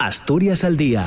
[0.00, 1.04] Asturias al día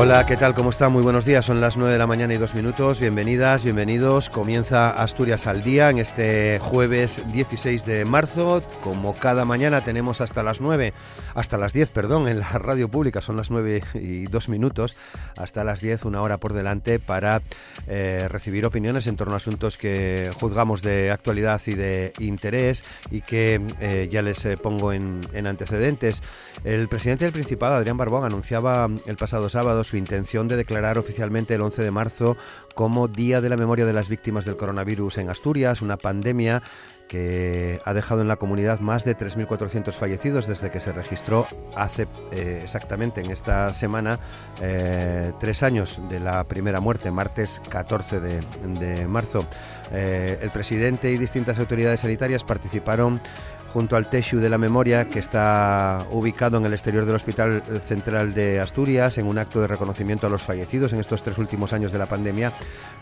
[0.00, 0.54] Hola, ¿qué tal?
[0.54, 0.88] ¿Cómo está?
[0.88, 1.44] Muy buenos días.
[1.44, 3.00] Son las 9 de la mañana y dos minutos.
[3.00, 4.30] Bienvenidas, bienvenidos.
[4.30, 8.62] Comienza Asturias al día en este jueves 16 de marzo.
[8.80, 10.92] Como cada mañana tenemos hasta las 9,
[11.34, 14.96] hasta las 10, perdón, en la radio pública son las 9 y dos minutos,
[15.36, 17.42] hasta las 10, una hora por delante para
[17.88, 23.22] eh, recibir opiniones en torno a asuntos que juzgamos de actualidad y de interés y
[23.22, 26.22] que eh, ya les eh, pongo en, en antecedentes.
[26.62, 31.54] El presidente del Principado, Adrián Barbón, anunciaba el pasado sábado su intención de declarar oficialmente
[31.54, 32.36] el 11 de marzo
[32.74, 36.62] como Día de la Memoria de las Víctimas del Coronavirus en Asturias, una pandemia
[37.08, 42.06] que ha dejado en la comunidad más de 3.400 fallecidos desde que se registró hace
[42.30, 44.20] eh, exactamente en esta semana
[44.60, 49.44] eh, tres años de la primera muerte, martes 14 de, marzo.
[49.90, 53.20] Eh, el presidente y distintas autoridades sanitarias participaron
[53.72, 58.34] junto al Teshu de la Memoria, que está ubicado en el exterior del Hospital Central
[58.34, 61.92] de Asturias, en un acto de reconocimiento a los fallecidos en estos tres últimos años
[61.92, 62.52] de la pandemia,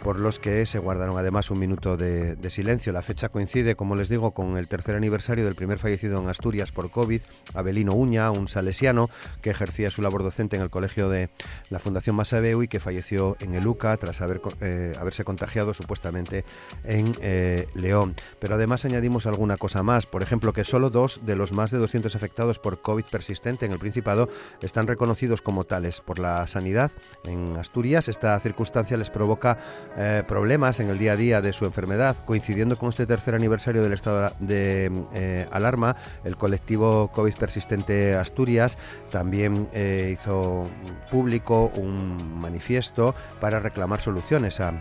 [0.03, 2.93] por los que se guardaron además un minuto de, silencio.
[2.93, 6.73] La fecha coincide, como les digo, con el tercer aniversario del primer fallecido en Asturias
[6.73, 7.21] por COVID,
[7.55, 9.11] Abelino Uña, un salesiano
[9.43, 11.31] que ejercía su labor docente en el colegio de
[11.71, 14.21] la Fundación Masabeu y que falleció en el UCA tras
[14.61, 16.45] eh, haberse contagiado supuestamente
[16.85, 18.15] en eh, León.
[18.39, 21.77] Pero además añadimos alguna cosa más, por ejemplo, que solo dos de los más de
[21.77, 24.31] 200 afectados por COVID persistente en el Principado
[24.63, 26.93] están reconocidos como tales por la sanidad.
[27.25, 29.59] En Asturias esta circunstancia les provoca
[29.99, 32.17] eh, problemas en el día a día de su enfermedad.
[32.25, 38.79] Coincidiendo con este tercer aniversario del estado de eh, alarma, el colectivo COVID persistente Asturias
[39.11, 40.65] también eh, hizo
[41.11, 44.73] público un manifiesto para reclamar soluciones a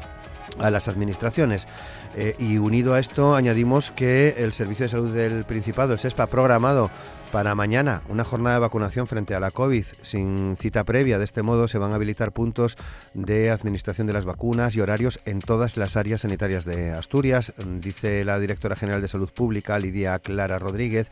[0.59, 1.67] a las administraciones.
[2.16, 6.27] Eh, y unido a esto añadimos que el Servicio de Salud del Principado, el SESPA,
[6.27, 6.89] programado
[7.36, 11.18] para mañana, una jornada de vacunación frente a la COVID sin cita previa.
[11.18, 12.78] De este modo se van a habilitar puntos
[13.14, 17.52] de administración de las vacunas y horarios en todas las áreas sanitarias de Asturias.
[17.82, 21.10] Dice la directora general de Salud Pública, Lidia Clara Rodríguez,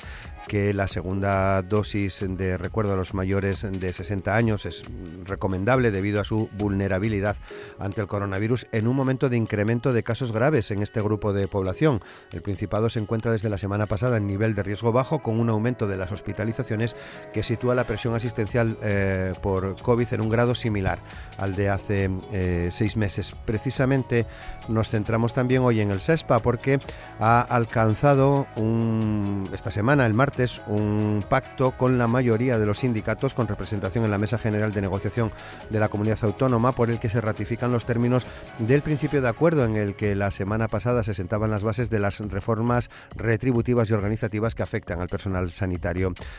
[0.48, 4.86] que la segunda dosis de recuerdo a los mayores de 60 años es
[5.26, 7.36] recomendable debido a su vulnerabilidad
[7.80, 11.50] ante el coronavirus en un momento de incremento de casos graves en este grupo de
[11.50, 12.00] población.
[12.32, 15.50] El Principado se encuentra desde la semana pasada en nivel de riesgo bajo con un
[15.50, 16.96] aumento de las hospitalizaciones
[17.34, 21.00] que sitúa la presión asistencial eh, por COVID en un grado similar
[21.38, 23.34] al de hace eh, seis meses.
[23.46, 24.26] Precisamente
[24.68, 26.80] nos centramos también hoy en el SESPA porque
[27.20, 33.34] ha alcanzado un, esta semana, el martes, un pacto con la mayoría de los sindicatos
[33.34, 35.32] con representación en la Mesa General de Negociación
[35.70, 38.26] de la Comunidad Autónoma por el que se ratifican los términos
[38.60, 42.00] del principio de acuerdo en el que la semana pasada se sentaban las bases de
[42.00, 45.93] las reformas retributivas y organizativas que afectan al personal sanitario.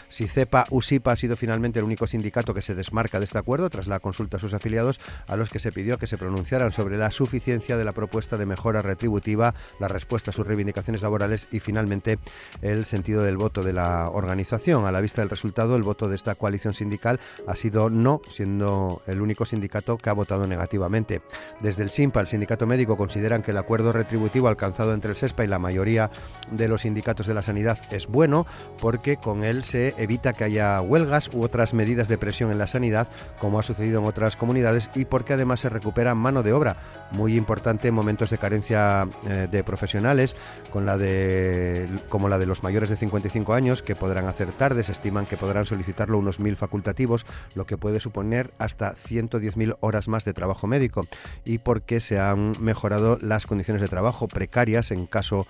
[0.08, 3.70] Si CEPA USIPA ha sido finalmente el único sindicato que se desmarca de este acuerdo
[3.70, 6.96] tras la consulta a sus afiliados, a los que se pidió que se pronunciaran sobre
[6.96, 11.60] la suficiencia de la propuesta de mejora retributiva, la respuesta a sus reivindicaciones laborales y
[11.60, 12.18] finalmente
[12.62, 14.86] el sentido del voto de la organización.
[14.86, 19.02] A la vista del resultado, el voto de esta coalición sindical ha sido no, siendo
[19.06, 21.22] el único sindicato que ha votado negativamente.
[21.60, 25.44] Desde el SIMPA, el sindicato médico, consideran que el acuerdo retributivo alcanzado entre el SESPA
[25.44, 26.10] y la mayoría
[26.50, 28.46] de los sindicatos de la sanidad es bueno
[28.80, 32.66] porque con él se evita que haya huelgas u otras medidas de presión en la
[32.66, 36.76] sanidad, como ha sucedido en otras comunidades, y porque además se recupera mano de obra,
[37.12, 40.36] muy importante en momentos de carencia eh, de profesionales,
[40.70, 44.88] con la de, como la de los mayores de 55 años, que podrán hacer tardes,
[44.88, 50.24] estiman que podrán solicitarlo unos mil facultativos, lo que puede suponer hasta 110.000 horas más
[50.24, 51.06] de trabajo médico,
[51.44, 55.46] y porque se han mejorado las condiciones de trabajo precarias en caso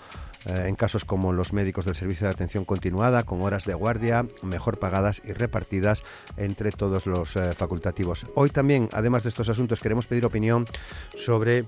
[0.46, 4.26] eh, en casos como los médicos del servicio de atención continuada, con horas de guardia
[4.42, 6.02] mejor pagadas y repartidas
[6.36, 8.26] entre todos los eh, facultativos.
[8.34, 10.66] Hoy también, además de estos asuntos, queremos pedir opinión
[11.16, 11.64] sobre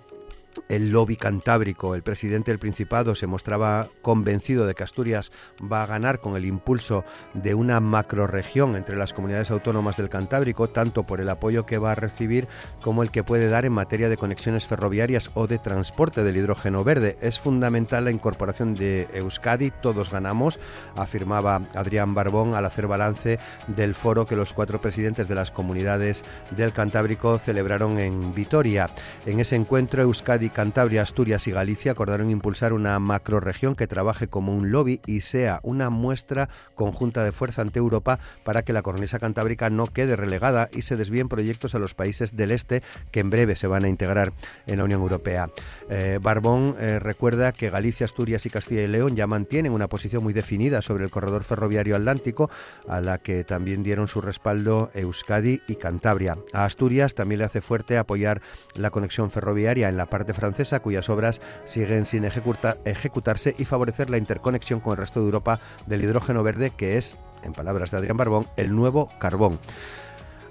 [0.69, 1.95] el lobby cantábrico.
[1.95, 6.45] El presidente del Principado se mostraba convencido de que Asturias va a ganar con el
[6.45, 7.05] impulso
[7.35, 11.93] de una macroregión entre las comunidades autónomas del Cantábrico, tanto por el apoyo que va
[11.93, 12.49] a recibir
[12.83, 16.85] como el que puede dar en materia de conexiones ferroviarias o de transporte del hidrógeno
[16.85, 17.17] verde.
[17.21, 20.59] Es fundamental la incorporación de Euskadi, todos ganamos,
[20.95, 26.25] afirmaba Adrián Barbón al hacer balance del foro que los cuatro presidentes de las comunidades
[26.57, 28.89] del Cantábrico celebraron en Vitoria.
[29.25, 34.55] En ese encuentro Euskadi Cantabria, Asturias y Galicia acordaron impulsar una macroregión que trabaje como
[34.55, 39.19] un lobby y sea una muestra conjunta de fuerza ante Europa para que la cornisa
[39.19, 43.31] cantábrica no quede relegada y se desvíen proyectos a los países del este que en
[43.31, 44.33] breve se van a integrar
[44.67, 45.51] en la Unión Europea.
[45.89, 50.23] Eh, Barbón eh, recuerda que Galicia, Asturias y Castilla y León ya mantienen una posición
[50.23, 52.51] muy definida sobre el corredor ferroviario atlántico,
[52.89, 56.39] a la que también dieron su respaldo Euskadi y Cantabria.
[56.53, 58.41] A Asturias también le hace fuerte apoyar
[58.75, 64.19] la conexión ferroviaria en la parte francesa, cuyas obras siguen sin ejecutarse, y favorecer la
[64.19, 68.17] interconexión con el resto de Europa del hidrógeno verde, que es, en palabras de Adrián
[68.17, 69.59] Barbón, el nuevo carbón.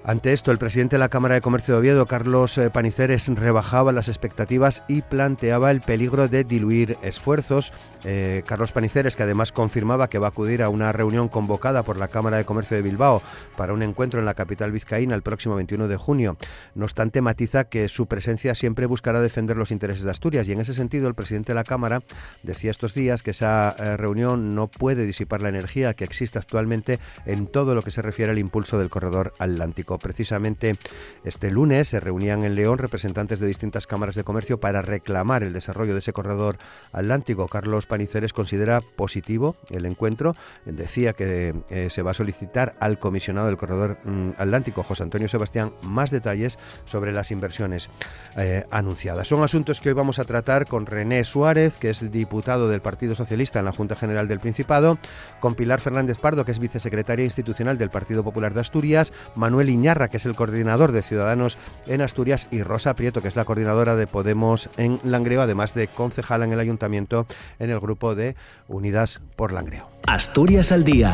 [0.07, 3.92] Ante esto, el presidente de la Cámara de Comercio de Oviedo, Carlos eh, Paniceres, rebajaba
[3.92, 7.74] las expectativas y planteaba el peligro de diluir esfuerzos.
[8.04, 11.98] Eh, Carlos Paniceres, que además confirmaba que va a acudir a una reunión convocada por
[11.98, 13.24] la Cámara de Comercio de Bilbao
[13.57, 16.38] para un encuentro en la capital vizcaína el próximo 21 de junio.
[16.75, 20.60] No obstante, matiza que su presencia siempre buscará defender los intereses de Asturias y en
[20.60, 22.04] ese sentido el presidente de la Cámara
[22.44, 27.00] decía estos días que esa eh, reunión no puede disipar la energía que existe actualmente
[27.25, 29.95] en todo lo que se refiere al impulso del corredor atlántico.
[29.98, 30.76] Precisamente
[31.24, 35.54] este lunes se reunían en León representantes de distintas cámaras de comercio para reclamar el
[35.54, 36.58] desarrollo de ese corredor
[36.92, 37.48] atlántico.
[37.48, 40.34] Carlos Paniceres considera positivo el encuentro.
[40.66, 45.28] Decía que eh, se va a solicitar al comisionado del corredor mm, atlántico, José Antonio
[45.28, 47.90] Sebastián, más detalles sobre las inversiones
[48.38, 49.28] eh, anunciadas.
[49.28, 53.16] Son asuntos que hoy vamos a tratar con René Suárez, que es diputado del Partido
[53.16, 54.98] Socialista en la Junta General del Principado,
[55.40, 60.18] con Pilar Fernández Pardo, que es vicesecretaria institucional del Partido Popular de Asturias, Manuel que
[60.18, 64.08] es el coordinador de Ciudadanos en Asturias, y Rosa Prieto, que es la coordinadora de
[64.08, 67.28] Podemos en Langreo, además de concejala en el ayuntamiento
[67.60, 68.36] en el grupo de
[68.68, 69.88] Unidas por Langreo.
[70.08, 71.12] Asturias al día,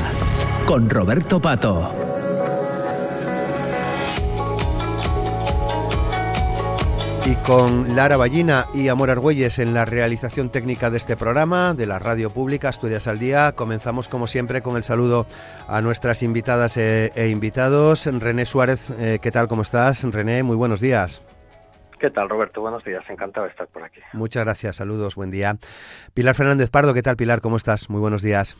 [0.65, 2.20] con Roberto Pato.
[7.31, 11.85] Y con Lara Ballina y Amor Argüelles en la realización técnica de este programa de
[11.85, 15.25] la radio pública Asturias al Día, comenzamos como siempre con el saludo
[15.69, 18.05] a nuestras invitadas e, e invitados.
[18.05, 19.47] René Suárez, eh, ¿qué tal?
[19.47, 20.03] ¿Cómo estás?
[20.11, 21.23] René, muy buenos días.
[22.01, 22.59] ¿Qué tal, Roberto?
[22.59, 24.01] Buenos días, encantado de estar por aquí.
[24.11, 25.55] Muchas gracias, saludos, buen día.
[26.13, 27.39] Pilar Fernández Pardo, ¿qué tal, Pilar?
[27.39, 27.89] ¿Cómo estás?
[27.89, 28.57] Muy buenos días.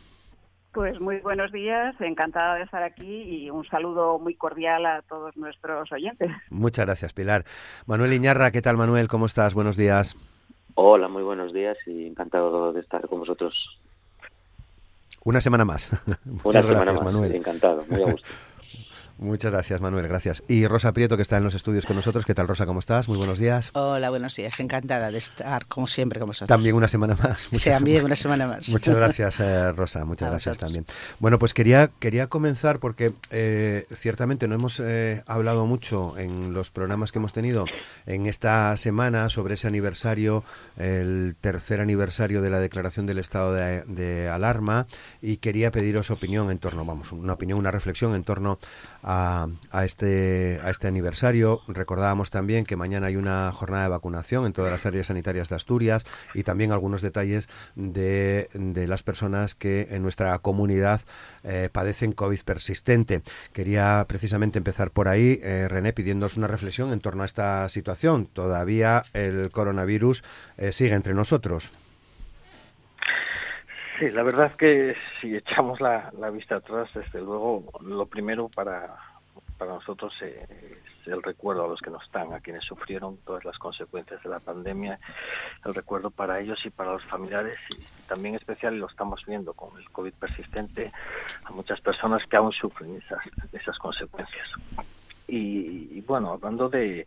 [0.74, 5.36] Pues muy buenos días, encantada de estar aquí y un saludo muy cordial a todos
[5.36, 6.30] nuestros oyentes.
[6.50, 7.44] Muchas gracias, Pilar.
[7.88, 9.10] Manuel Iñarra, ¿qué tal, Manuel?
[9.10, 9.54] ¿Cómo estás?
[9.54, 10.16] Buenos días.
[10.76, 13.54] Hola, muy buenos días y encantado de estar con vosotros.
[15.26, 15.92] Una semana más.
[16.44, 17.36] Muchas gracias, Manuel.
[17.36, 18.30] Encantado, muy a gusto.
[19.22, 20.42] Muchas gracias, Manuel, gracias.
[20.48, 22.26] Y Rosa Prieto, que está en los estudios con nosotros.
[22.26, 22.66] ¿Qué tal, Rosa?
[22.66, 23.08] ¿Cómo estás?
[23.08, 23.70] Muy buenos días.
[23.74, 24.60] Hola, buenos días.
[24.60, 26.48] Encantada de estar, como siempre, con vosotros.
[26.48, 27.48] También una semana más.
[27.52, 28.68] sí, también una semana más.
[28.70, 30.06] Muchas gracias, eh, Rosa.
[30.06, 30.88] Muchas gracias también.
[31.20, 36.72] Bueno, pues quería, quería comenzar porque eh, ciertamente no hemos eh, hablado mucho en los
[36.72, 37.66] programas que hemos tenido
[38.08, 40.44] en esta semana sobre ese aniversario,
[40.78, 44.88] el tercer aniversario de la declaración del estado de, de alarma
[45.22, 48.58] y quería pediros opinión en torno, vamos, una opinión, una reflexión en torno
[49.04, 51.62] a a, este, a este aniversario.
[51.68, 55.56] Recordábamos también que mañana hay una jornada de vacunación en todas las áreas sanitarias de
[55.56, 61.02] Asturias y también algunos detalles de, de las personas que en nuestra comunidad
[61.44, 63.22] eh, padecen COVID persistente.
[63.54, 68.28] Quería precisamente empezar por ahí, eh, René, pidiéndonos una reflexión en torno a esta situación.
[68.28, 70.24] Todavía el coronavirus
[70.58, 71.72] eh, sigue entre nosotros.
[74.02, 78.96] Sí, la verdad que si echamos la, vista atrás, desde luego, lo primero para,
[79.60, 83.60] para nosotros es el recuerdo a los que no están, a quienes sufrieron todas las
[83.60, 85.00] consecuencias de la pandemia,
[85.64, 89.54] el recuerdo para ellos y para los familiares y también especial, y lo estamos viendo
[89.54, 90.90] con el COVID persistente,
[91.46, 93.20] a muchas personas que aún sufren esas,
[93.54, 94.50] esas consecuencias.
[95.28, 97.06] Y, bueno, hablando de,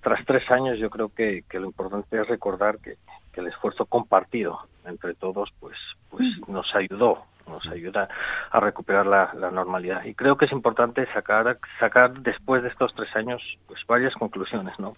[0.00, 2.96] tras tres años, yo creo que lo importante es recordar que,
[3.32, 5.76] que el esfuerzo compartido entre todos pues
[6.10, 8.08] pues nos ayudó nos ayuda
[8.52, 10.04] a recuperar la, normalidad.
[10.04, 14.78] Y creo que es importante sacar sacar después de estos tres años pues varias conclusiones
[14.78, 14.92] no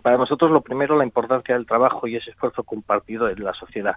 [0.00, 3.96] para nosotros lo primero la importancia del trabajo y ese esfuerzo compartido en la sociedad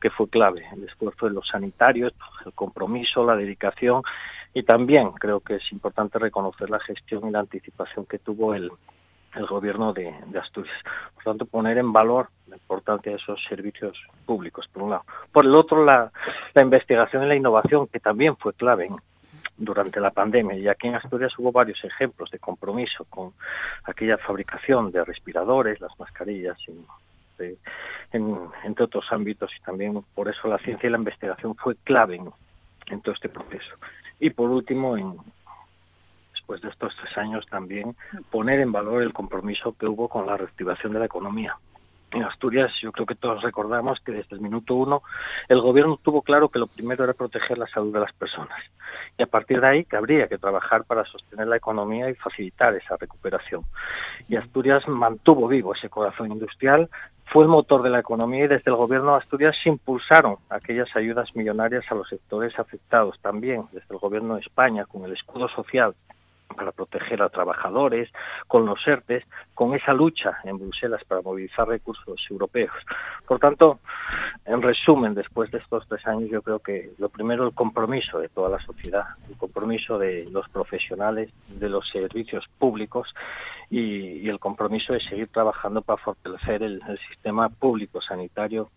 [0.00, 0.66] que fue clave.
[0.72, 2.12] El esfuerzo de los sanitarios
[2.44, 4.02] el compromiso la dedicación
[4.54, 8.70] y también creo que es importante reconocer la gestión y la anticipación que tuvo el
[9.38, 10.76] el gobierno de, Asturias.
[11.14, 15.04] Por tanto, poner en valor la importancia de esos servicios públicos, por un lado.
[15.32, 16.10] Por el otro, la,
[16.54, 18.88] la investigación y la innovación, que también fue clave
[19.56, 20.56] durante la pandemia.
[20.56, 23.32] Y aquí en Asturias hubo varios ejemplos de compromiso con
[23.84, 27.54] aquella fabricación de respiradores, las mascarillas, y,
[28.12, 29.50] en, entre otros ámbitos.
[29.58, 32.20] Y también por eso la ciencia y la investigación fue clave
[32.86, 33.76] en todo este proceso.
[34.20, 35.16] Y por último, en,
[36.48, 37.94] después de estos tres años también
[38.30, 41.54] poner en valor el compromiso que hubo con la reactivación de la economía.
[42.12, 45.02] en Asturias yo creo que todos recordamos que desde el minuto uno
[45.50, 48.58] el gobierno tuvo claro que lo primero era proteger la salud de las personas
[49.18, 52.74] y a partir de ahí que habría que trabajar para sostener la economía y facilitar
[52.74, 53.64] esa recuperación.
[54.28, 56.88] Y Asturias mantuvo vivo ese corazón industrial,
[57.26, 60.88] fue el motor de la economía y desde el gobierno de Asturias se impulsaron aquellas
[60.96, 65.46] ayudas millonarias a los sectores afectados también desde el gobierno de España con el escudo
[65.48, 65.94] social
[66.56, 68.10] para proteger a trabajadores,
[68.46, 69.24] con los ERTES,
[69.54, 72.74] con esa lucha en Bruselas para movilizar recursos europeos.
[73.26, 73.80] Por tanto,
[74.44, 78.28] en resumen, después de estos tres años, yo creo que lo primero el compromiso de
[78.28, 83.08] toda la sociedad, el compromiso de los profesionales, de los servicios públicos
[83.70, 88.70] y, el compromiso de seguir trabajando para fortalecer el, el sistema público sanitario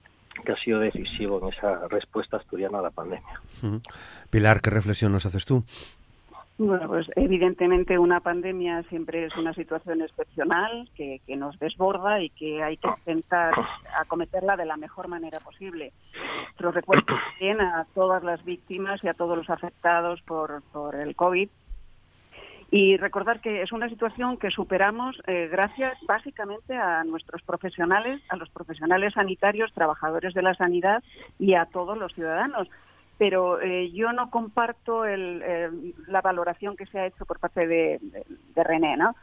[0.45, 3.41] que ha sido decisivo en esa respuesta asturiana a la pandemia.
[4.29, 5.63] Pilar, ¿qué reflexión nos haces tú?
[6.63, 12.61] Bueno, pues evidentemente una pandemia siempre es una situación excepcional que, nos desborda y que
[12.61, 13.55] hay que intentar
[13.99, 15.91] acometerla de la mejor manera posible.
[16.55, 20.61] Pero recuerdo también a todas las víctimas y a todos los afectados por,
[20.93, 21.49] el COVID
[22.69, 28.35] y recordar que es una situación que superamos eh, gracias básicamente a nuestros profesionales, a
[28.35, 31.03] los profesionales sanitarios, trabajadores de la sanidad
[31.39, 32.69] y a todos los ciudadanos
[33.21, 37.99] pero eh, yo no comparto la valoración que se ha hecho por parte de,
[38.55, 39.15] René, ¿no?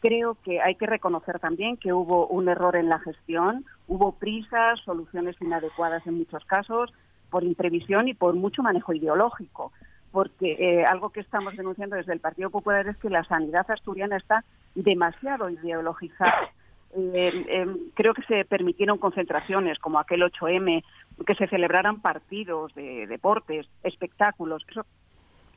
[0.00, 4.80] Creo que hay que reconocer también que hubo un error en la gestión, hubo prisas,
[4.80, 6.92] soluciones inadecuadas en muchos casos,
[7.30, 9.72] por imprevisión y por mucho manejo ideológico,
[10.12, 14.18] porque eh, algo que estamos denunciando desde el Partido Popular es que la sanidad asturiana
[14.18, 16.50] está demasiado ideologizada
[16.96, 20.82] eh, eh, creo que se permitieron concentraciones como aquel 8M,
[21.26, 24.64] que se celebraran partidos de deportes, espectáculos.
[24.68, 24.84] Eso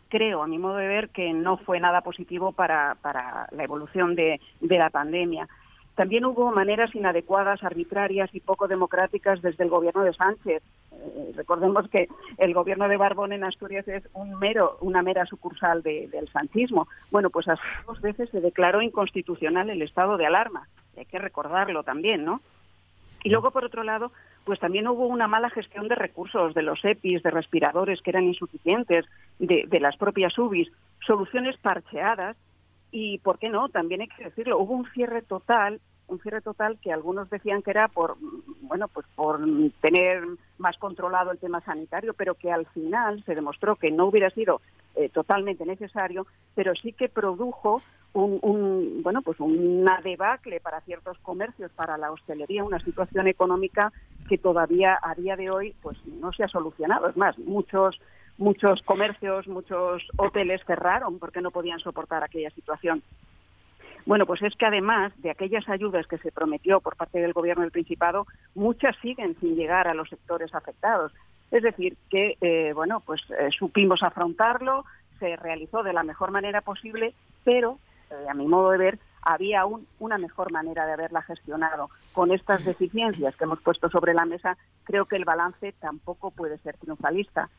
[0.09, 4.15] creo, a mi modo de ver, que no fue nada positivo para, para la evolución
[4.15, 5.47] de, de la pandemia.
[5.95, 10.63] También hubo maneras inadecuadas, arbitrarias y poco democráticas desde el gobierno de Sánchez.
[10.91, 15.83] Eh, recordemos que el gobierno de Barbón en Asturias es un mero, una mera sucursal
[15.83, 16.87] del sanchismo.
[17.11, 21.83] Bueno, pues hasta dos veces se declaró inconstitucional el estado de alarma hay que recordarlo
[21.83, 22.41] también, ¿no?
[23.23, 24.11] Y luego, por otro lado,
[24.43, 28.25] pues también hubo una mala gestión de recursos, de los EPIs, de respiradores que eran
[28.25, 29.05] insuficientes,
[29.39, 30.69] de, de las propias UBIs,
[31.05, 32.35] soluciones parcheadas
[32.91, 33.69] y, ¿por qué no?
[33.69, 37.71] También hay que decirlo, hubo un cierre total un cierre total que algunos decían que
[37.71, 38.17] era por
[38.61, 39.39] bueno pues por
[39.81, 40.23] tener
[40.57, 44.61] más controlado el tema sanitario pero que al final se demostró que no hubiera sido
[44.95, 47.81] eh, totalmente necesario pero sí que produjo
[48.13, 53.91] un, bueno pues una debacle para ciertos comercios para la hostelería una situación económica
[54.29, 57.99] que todavía a día de hoy pues no se ha solucionado es más muchos
[58.37, 63.01] muchos comercios muchos hoteles cerraron porque no podían soportar aquella situación
[64.05, 67.61] bueno, pues es que además de aquellas ayudas que se prometió por parte del Gobierno
[67.61, 71.13] del Principado, muchas siguen sin llegar a los sectores afectados.
[71.53, 74.85] Es decir, que, eh, bueno, pues eh, supimos afrontarlo,
[75.19, 77.77] se realizó de la mejor manera posible, pero,
[78.09, 81.91] eh, a mi modo de ver, había aún una mejor manera de haberla gestionado.
[82.11, 86.57] Con estas deficiencias que hemos puesto sobre la mesa, creo que el balance tampoco puede
[86.57, 87.49] ser triunfalista.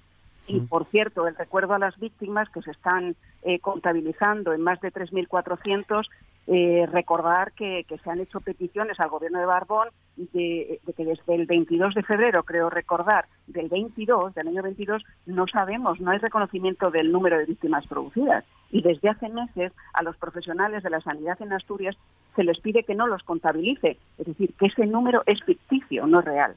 [0.49, 3.15] Y, por cierto, el recuerdo a las víctimas que se están
[3.63, 6.07] contabilizando en más de 3.400
[6.47, 11.47] eh, recordar que, se han hecho peticiones al gobierno de Barbón de, que desde el
[11.47, 16.91] 22 de febrero, creo recordar, del 22, del año 22, no sabemos, no hay reconocimiento
[16.91, 18.45] del número de víctimas producidas.
[18.71, 21.97] Y desde hace meses a los profesionales de la sanidad en Asturias
[22.37, 26.21] se les pide que no los contabilice, es decir, que ese número es ficticio, no
[26.21, 26.57] real.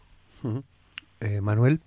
[1.21, 1.79] Eh, Manuel.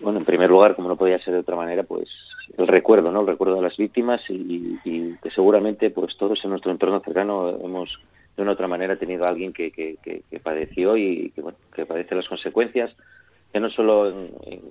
[0.00, 2.08] Bueno, en primer lugar, como no podía ser de otra manera, pues
[2.56, 3.20] el recuerdo, ¿no?
[3.20, 4.78] El recuerdo de las víctimas y,
[5.22, 8.00] que seguramente, pues todos en nuestro entorno cercano hemos
[8.36, 11.84] de una u otra manera tenido a alguien que, que, padeció y que, bueno, que
[11.84, 12.94] padece las consecuencias,
[13.52, 14.10] ya no solo,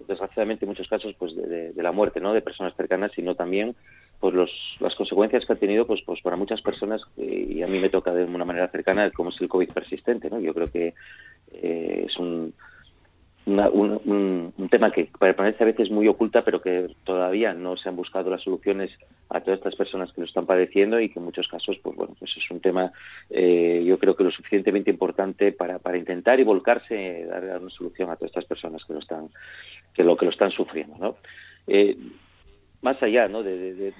[0.07, 2.33] desgraciadamente, en muchos casos, pues de, la muerte, ¿no?
[2.33, 3.75] De personas cercanas, sino también,
[4.19, 7.79] pues los, las consecuencias que ha tenido, pues, pues para muchas personas y a mí
[7.79, 10.39] me toca de una manera cercana, como es el COVID persistente, ¿no?
[10.39, 10.95] Yo creo que
[11.53, 12.53] eh, es un
[13.49, 18.29] un, tema que parece a veces muy oculta, pero que todavía no se han buscado
[18.29, 18.91] las soluciones
[19.29, 22.15] a todas estas personas que lo están padeciendo y que en muchos casos, pues bueno,
[22.19, 22.91] pues es un tema,
[23.29, 28.09] eh, yo creo que lo suficientemente importante para, para intentar y volcarse, dar una solución
[28.09, 29.29] a todas estas personas que lo están,
[29.93, 31.15] que lo que lo están sufriendo, ¿no?
[31.67, 31.97] Eh,
[32.81, 33.43] más allá ¿no?
[33.43, 33.93] de,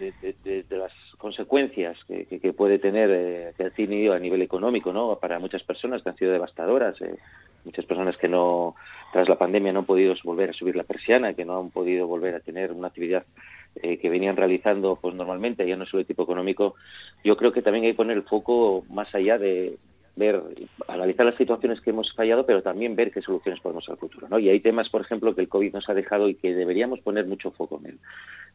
[0.70, 5.18] las consecuencias que, puede tener eh, que ha tenido a nivel económico ¿no?
[5.20, 7.16] para muchas personas que han sido devastadoras, eh,
[7.66, 8.76] muchas personas que no
[9.12, 12.08] tras la pandemia no han podido volver a subir la persiana, que no han podido
[12.08, 13.26] volver a tener una actividad
[13.76, 16.76] eh, que venían realizando pues normalmente, ya no solo de tipo económico,
[17.24, 19.78] yo creo que también hay que poner el foco más allá de,
[20.20, 20.42] ver,
[20.88, 24.38] analizar las situaciones que hemos fallado, pero también ver qué soluciones podemos al futuro.
[24.38, 27.26] Y hay temas, por ejemplo, que el COVID nos ha dejado y que deberíamos poner
[27.26, 28.00] mucho foco en él.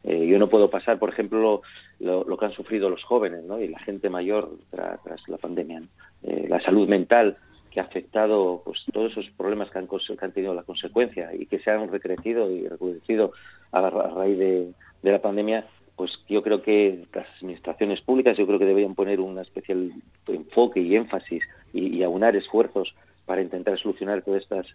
[0.05, 1.63] Eh, yo no puedo pasar, por ejemplo,
[1.99, 5.83] lo, que han sufrido los jóvenes y la gente mayor tras, la pandemia.
[6.23, 7.39] Eh, la salud mental
[7.71, 11.59] que ha afectado pues, todos esos problemas que han, que tenido la consecuencia y que
[11.59, 13.33] se han recrecido y recrudecido
[13.73, 18.59] a, raíz de, de la pandemia pues yo creo que las administraciones públicas yo creo
[18.59, 19.93] que deberían poner un especial
[20.27, 22.95] enfoque y énfasis y, aunar esfuerzos
[23.27, 24.67] para intentar solucionar todos estos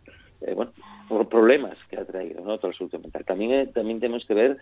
[0.41, 0.71] eh, bueno,
[1.29, 2.57] problemas que ha traído ¿no?
[2.57, 3.25] toda la salud mental.
[3.25, 4.57] También, eh, también tenemos que ver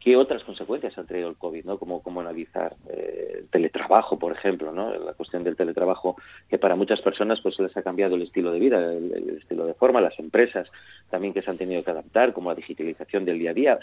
[0.00, 1.78] qué otras consecuencias ha traído el COVID, ¿no?
[1.78, 4.96] Como, como analizar eh, teletrabajo, por ejemplo, ¿no?
[4.96, 6.16] La cuestión del teletrabajo,
[6.48, 9.74] que para muchas personas pues les ha cambiado el estilo de vida, el, estilo de
[9.74, 10.70] forma, las empresas
[11.10, 13.78] también que se han tenido que adaptar, como la digitalización del día a día,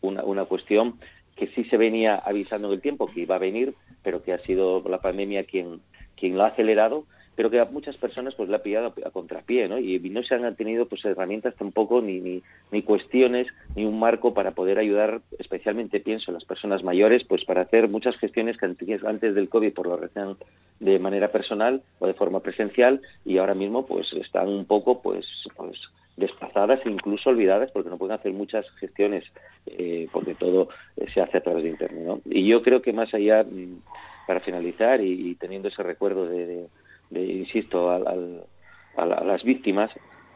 [0.00, 0.98] una, una cuestión
[1.38, 4.38] que sí se venía avisando en el tiempo que iba a venir, pero que ha
[4.38, 5.80] sido la pandemia quien,
[6.16, 7.06] quien lo ha acelerado,
[7.38, 9.78] pero que a muchas personas pues le ha pillado a, contrapié, ¿no?
[9.78, 12.42] Y no se han tenido pues herramientas tampoco ni, ni,
[12.72, 17.44] ni cuestiones ni un marco para poder ayudar, especialmente pienso en las personas mayores, pues
[17.44, 18.66] para hacer muchas gestiones que
[19.06, 20.36] antes del COVID por lo hacían
[20.80, 25.24] de manera personal o de forma presencial y ahora mismo pues están un poco pues
[25.54, 25.78] pues
[26.16, 29.22] desplazadas e incluso olvidadas porque no pueden hacer muchas gestiones
[29.66, 32.02] eh, porque todo eh, se hace a través de Internet.
[32.04, 32.20] ¿no?
[32.24, 33.80] Y yo creo que más allá, mm,
[34.26, 36.66] para finalizar y, teniendo ese recuerdo de,
[37.10, 39.90] insisto, a las víctimas,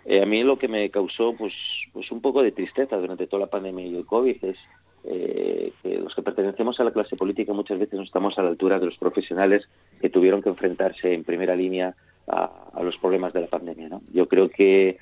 [0.05, 1.55] eh, a mí lo que me causó pues,
[1.93, 4.59] pues un poco de tristeza durante toda la pandemia y el COVID es
[5.05, 8.79] que los que pertenecemos a la clase política muchas veces no estamos a la altura
[8.79, 9.69] de los profesionales
[10.00, 11.97] que tuvieron que enfrentarse en primera línea
[12.29, 13.88] a, a los problemas de la pandemia.
[13.88, 14.02] ¿no?
[14.12, 14.99] Yo creo que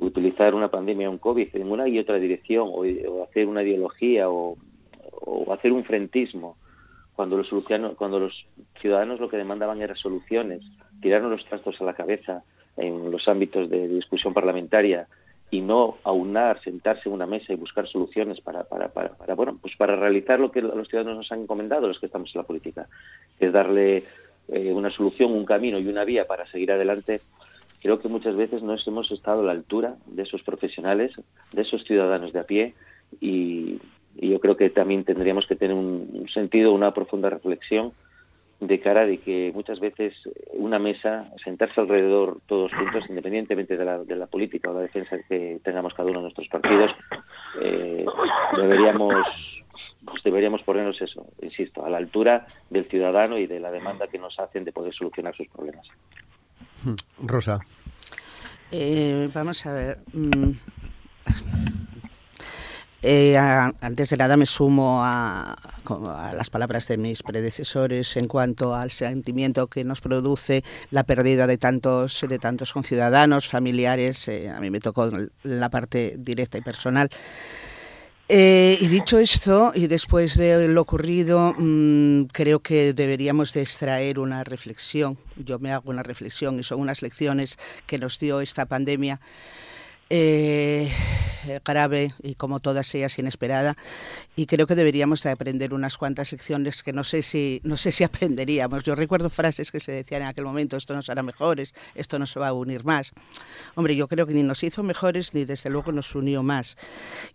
[0.00, 4.56] utilizar una pandemia, un COVID en una y otra dirección, o, hacer una ideología, o,
[5.52, 6.56] hacer un frentismo,
[7.14, 7.50] cuando los,
[7.96, 8.46] cuando los
[8.80, 10.62] ciudadanos lo que demandaban eran soluciones,
[11.00, 12.42] tirarnos los trastos a la cabeza
[12.76, 15.06] en los ámbitos de, discusión parlamentaria
[15.50, 19.56] y no aunar, sentarse en una mesa y buscar soluciones para, para, para, para, bueno,
[19.60, 22.46] pues para realizar lo que los ciudadanos nos han encomendado, los que estamos en la
[22.46, 22.86] política,
[23.38, 24.04] que es darle
[24.48, 27.20] eh, una solución, un camino y una vía para seguir adelante
[27.82, 31.12] creo que muchas veces no hemos estado a la altura de esos profesionales,
[31.52, 32.74] de esos ciudadanos de a pie
[33.20, 33.78] y,
[34.20, 37.92] yo creo que también tendríamos que tener un, sentido, una profunda reflexión
[38.60, 40.14] de cara de que muchas veces
[40.52, 45.16] una mesa, sentarse alrededor todos juntos, independientemente de la, de la política o la defensa
[45.28, 46.90] que tengamos cada uno de nuestros partidos,
[47.60, 48.04] eh,
[48.56, 49.14] deberíamos
[50.04, 54.18] pues deberíamos ponernos eso, insisto, a la altura del ciudadano y de la demanda que
[54.18, 55.86] nos hacen de poder solucionar sus problemas.
[57.20, 57.60] Rosa.
[58.70, 59.98] Eh, vamos a ver.
[60.12, 60.52] Mm.
[63.00, 65.54] Eh, antes de nada me sumo a,
[66.34, 71.58] las palabras de mis predecesores en cuanto al sentimiento que nos produce la pérdida de
[71.58, 74.26] tantos de tantos conciudadanos, familiares.
[74.26, 75.10] Eh, a mí me tocó
[75.44, 77.08] la parte directa y personal.
[78.30, 84.18] Eh, y dicho esto, y después de lo ocurrido, mm, creo que deberíamos de extraer
[84.18, 85.16] una reflexión.
[85.36, 87.56] Yo me hago una reflexión y son unas lecciones
[87.86, 89.18] que nos dio esta pandemia
[90.10, 90.90] eh,
[91.64, 93.76] grave y como todas ellas inesperada
[94.36, 97.92] y creo que deberíamos de aprender unas cuantas lecciones que no sé si no sé
[97.92, 98.84] si aprenderíamos.
[98.84, 102.36] Yo recuerdo frases que se decían en aquel momento esto nos hará mejores esto nos
[102.36, 103.12] va a unir más
[103.74, 106.76] hombre yo creo que ni nos hizo mejores ni desde luego nos unió más.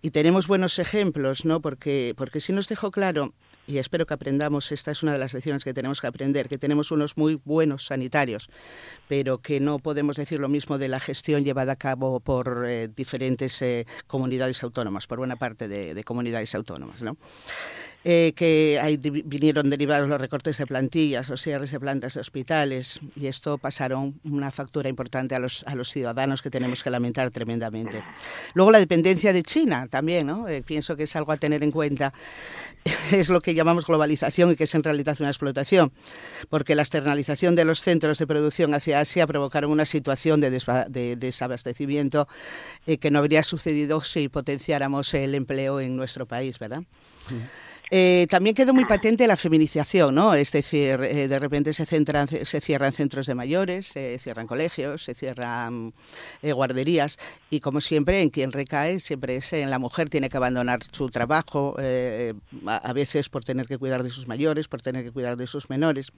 [0.01, 3.33] Y tenemos buenos ejemplos no porque porque sí nos dejó claro
[3.65, 6.57] y espero que aprendamos, esta es una de las lecciones que tenemos que aprender, que
[6.57, 8.49] tenemos unos muy buenos sanitarios,
[9.07, 12.89] pero que no podemos decir lo mismo de la gestión llevada a cabo por eh,
[12.93, 17.01] diferentes eh, comunidades autónomas, por buena parte de, de comunidades autónomas.
[17.01, 17.17] ¿no?
[18.05, 22.99] Eh, que hay, vinieron derivados los recortes de plantillas, los cierres de plantas de hospitales,
[23.15, 27.31] y esto pasaron una factura importante a los, a los ciudadanos que tenemos que lamentar
[27.31, 28.03] tremendamente.
[28.55, 30.49] Luego la dependencia de China también, ¿no?
[30.49, 32.13] Eh, pienso que es algo a tener en cuenta.
[33.11, 35.93] Es lo que llamamos globalización y que es en realidad una explotación,
[36.49, 40.49] porque la externalización de los centros de producción hacia Asia provocaron una situación de,
[40.89, 42.27] de desabastecimiento
[42.85, 46.83] eh, que no habría sucedido si potenciáramos el empleo en nuestro país, ¿verdad?
[47.95, 50.33] Eh, también quedó muy patente la feminización, ¿no?
[50.33, 55.03] Es decir, eh, de repente se, centran, se cierran centros de mayores, se cierran colegios,
[55.03, 55.93] se cierran
[56.41, 57.19] eh, guarderías
[57.51, 61.11] y como siempre en quien recae siempre es en la mujer, tiene que abandonar su
[61.11, 61.75] trabajo,
[62.65, 65.69] a, veces por tener que cuidar de sus mayores, por tener que cuidar de sus
[65.69, 66.11] menores.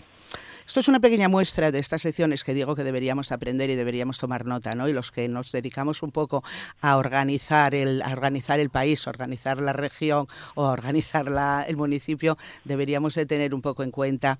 [0.65, 4.17] Esto es una pequeña muestra de estas lecciones que digo que deberíamos aprender y deberíamos
[4.17, 4.89] tomar nota, ¿no?
[4.89, 6.43] Y los que nos dedicamos un poco
[6.82, 12.38] a organizar el, a organizar el país, organizar la región o organizar la, el municipio,
[12.63, 14.39] deberíamos de tener un poco en cuenta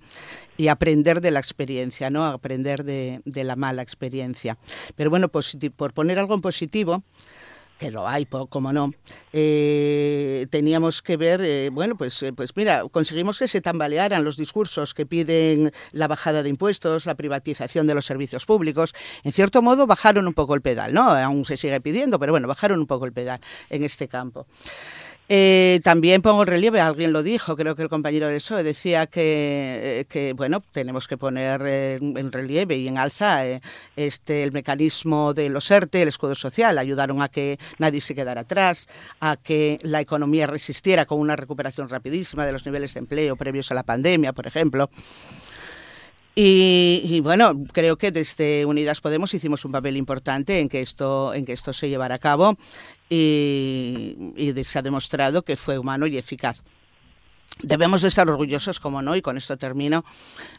[0.58, 2.26] y aprender de la experiencia, ¿no?
[2.26, 4.58] Aprender de, de la mala experiencia.
[4.96, 7.04] Pero bueno, por poner algo en positivo,
[7.78, 8.94] que lo hay, como no,
[9.34, 14.38] eh, teníamos que ver, eh, bueno, pues, eh, pues mira, conseguimos que se tambalearan los
[14.38, 18.94] discursos que piden la bajada de impuestos, la privatización de los servicios públicos.
[19.24, 21.10] En cierto modo, bajaron un poco el pedal, ¿no?
[21.10, 24.48] Aún se sigue pidiendo, pero bueno, bajaron un poco el pedal en este campo.
[25.28, 29.08] Eh, también pongo en relieve, alguien lo dijo, creo que el compañero de PSOE decía
[29.08, 33.62] que, eh, bueno, tenemos que poner en relieve y en alza eh,
[33.96, 38.42] este el mecanismo de los ERTE, el escudo social, ayudaron a que nadie se quedara
[38.42, 38.88] atrás,
[39.20, 43.72] a que la economía resistiera con una recuperación rapidísima de los niveles de empleo previos
[43.72, 44.92] a la pandemia, por ejemplo.
[46.38, 51.46] Y, bueno, creo que desde Unidas Podemos hicimos un papel importante en que esto, en
[51.46, 52.58] que esto se llevara a cabo
[53.10, 56.62] y, se ha demostrado que fue humano y eficaz.
[57.60, 60.04] Debemos de estar orgullosos, como no, y con esto termino,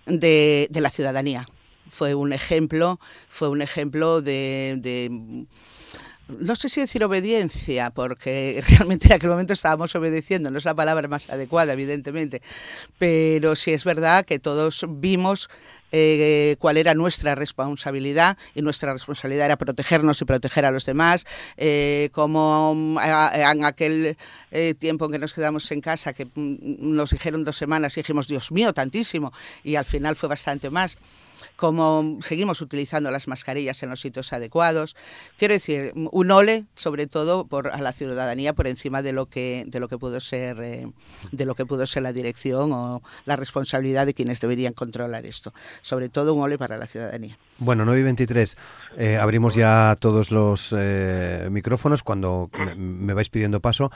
[0.07, 1.47] de, la ciudadanía.
[1.91, 5.47] Fue un ejemplo, fue un ejemplo de
[6.29, 10.75] no sé si decir obediencia, porque realmente en aquel momento estábamos obedeciendo, no es la
[10.75, 12.43] palabra más adecuada, evidentemente,
[12.99, 15.49] pero sí es verdad que todos vimos
[15.93, 21.25] eh, cuál era nuestra responsabilidad y nuestra responsabilidad era protegernos y proteger a los demás,
[21.57, 24.17] eh, como mm, en aquel
[24.51, 26.57] eh, tiempo en que nos quedamos en casa, que mm,
[26.95, 30.99] nos dijeron dos semanas y dijimos, Dios mío, tantísimo, y al final fue bastante más
[31.57, 34.97] como seguimos utilizando las mascarillas en los sitios adecuados.
[35.39, 39.65] Quiero decir, un ole, sobre todo, por, a la ciudadanía por encima de lo que,
[39.67, 40.87] de lo que pudo ser eh,
[41.33, 45.53] de lo que pudo ser la dirección o la responsabilidad de quienes deberían controlar esto.
[45.81, 47.39] Sobre todo un ole para la ciudadanía.
[47.59, 48.57] Bueno, 9 y 23.
[48.99, 52.03] Eh, abrimos ya todos los eh, micrófonos.
[52.03, 53.91] Cuando me, vais pidiendo paso,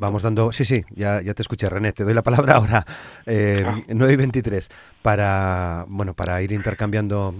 [0.00, 0.52] vamos dando.
[0.52, 1.92] Sí, sí, ya, ya te escuché, René.
[1.92, 2.86] Te doy la palabra ahora.
[3.26, 4.68] Eh, 9 y 23.
[5.02, 7.34] Para, bueno, para ir intercambiando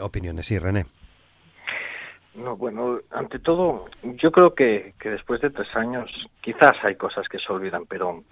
[0.00, 0.46] opiniones.
[0.46, 0.86] Sí, René.
[2.34, 6.08] No, bueno, ante todo, yo creo que, que después de tres años,
[6.40, 8.22] quizás hay cosas que se olvidan, pero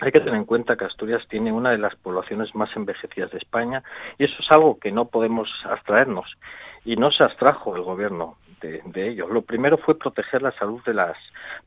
[0.00, 3.38] hay que tener en cuenta que Asturias tiene una de las poblaciones más envejecidas de
[3.38, 3.82] España
[4.18, 6.32] y eso es algo que no podemos abstraernos
[6.84, 9.26] y no se abstrajo el gobierno de, de, ello.
[9.28, 11.16] Lo primero fue proteger la salud de las,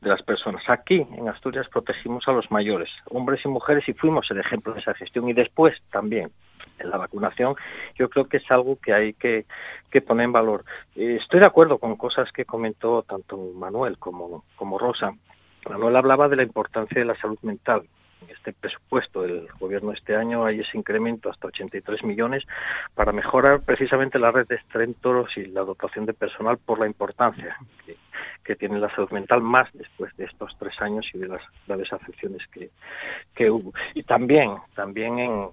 [0.00, 0.62] de las personas.
[0.68, 4.80] Aquí, en Asturias, protegimos a los mayores, hombres y mujeres, y fuimos el ejemplo de
[4.80, 5.28] esa gestión.
[5.28, 6.30] Y después también,
[6.80, 7.54] en la vacunación,
[7.96, 9.46] yo creo que es algo que hay que,
[9.90, 10.64] que poner en valor.
[10.96, 15.12] Eh, estoy de acuerdo con cosas que comentó tanto Manuel como, como Rosa.
[15.68, 17.82] Manuel hablaba de la importancia de la salud mental
[18.22, 22.44] en este presupuesto del gobierno este año hay ese incremento hasta 83 millones
[22.94, 27.56] para mejorar precisamente la red de estrentoros y la dotación de personal por la importancia
[27.86, 27.96] que,
[28.44, 31.92] que, tiene la salud mental más después de estos tres años y de las graves
[31.92, 32.70] afecciones que,
[33.34, 33.72] que hubo.
[33.94, 35.48] Y también, también en,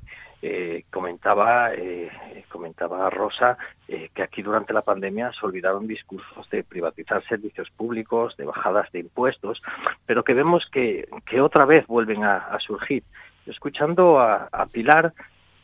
[0.48, 2.10] eh, comentaba eh,
[2.48, 3.58] comentaba Rosa
[3.88, 8.92] eh, que aquí durante la pandemia se olvidaron discursos de privatizar servicios públicos, de bajadas
[8.92, 9.62] de impuestos,
[10.06, 13.04] pero que vemos que, que otra vez vuelven a, surgir.
[13.46, 15.14] Escuchando a, Pilar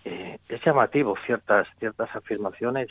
[0.05, 2.89] eh, es llamativo ciertas ciertas afirmaciones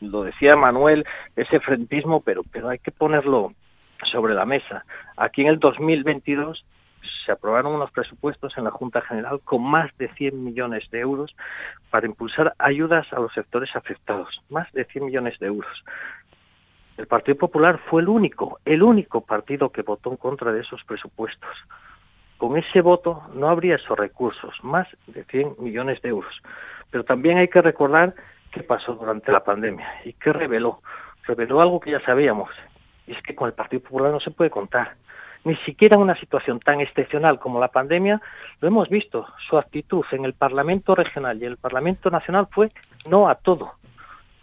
[0.00, 1.04] lo decía Manuel
[1.36, 3.52] ese frentismo, pero pero hay que ponerlo
[4.04, 4.84] sobre la mesa.
[5.16, 6.64] Aquí en el 2022
[7.24, 11.34] se aprobaron unos presupuestos en la Junta General con más de 100 millones de euros
[11.90, 14.40] para impulsar ayudas a los sectores afectados.
[14.50, 15.84] Más de 100 millones de euros.
[16.96, 20.82] El Partido Popular fue el único, el único partido que votó en contra de esos
[20.84, 21.50] presupuestos.
[22.36, 26.34] Con ese voto no habría esos recursos, más de 100 millones de euros.
[26.90, 28.14] Pero también hay que recordar
[28.50, 30.82] qué pasó durante la pandemia y qué reveló.
[31.24, 32.50] Reveló algo que ya sabíamos,
[33.06, 34.96] y es que con el Partido Popular no se puede contar
[35.44, 38.20] ni siquiera en una situación tan excepcional como la pandemia,
[38.60, 42.70] lo hemos visto, su actitud en el Parlamento regional y el Parlamento nacional fue
[43.08, 43.72] no a todo.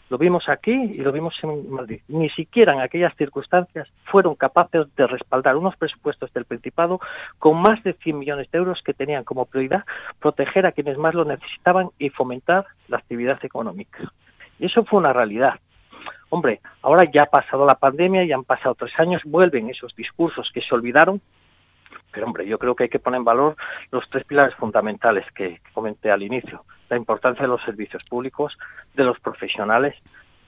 [0.09, 2.01] Lo vimos aquí y lo vimos en Madrid.
[2.07, 6.99] Ni siquiera en aquellas circunstancias fueron capaces de respaldar unos presupuestos del Principado
[7.37, 9.85] con más de 100 millones de euros que tenían como prioridad
[10.19, 14.11] proteger a quienes más lo necesitaban y fomentar la actividad económica.
[14.57, 15.59] Y eso fue una realidad.
[16.29, 20.51] Hombre, ahora ya ha pasado la pandemia, ya han pasado tres años, vuelven esos discursos
[20.53, 21.21] que se olvidaron,
[22.11, 23.55] pero hombre, yo creo que hay que poner en valor
[23.91, 26.63] los tres pilares fundamentales que, comenté al inicio.
[26.89, 28.57] La importancia de los servicios públicos,
[28.93, 29.95] de los profesionales,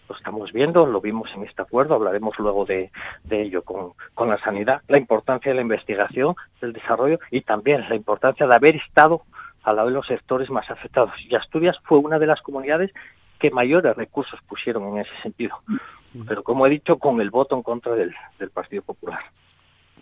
[0.09, 2.91] lo estamos viendo, lo vimos en este acuerdo, hablaremos luego de,
[3.29, 7.95] ello con, con, la sanidad, la importancia de la investigación, del desarrollo y también la
[7.95, 9.21] importancia de haber estado
[9.63, 11.11] al lado de los sectores más afectados.
[11.27, 12.91] Y Asturias fue una de las comunidades
[13.41, 15.55] que mayores recursos pusieron en ese sentido.
[16.27, 19.19] Pero como he dicho, con el voto en contra del, del Partido Popular.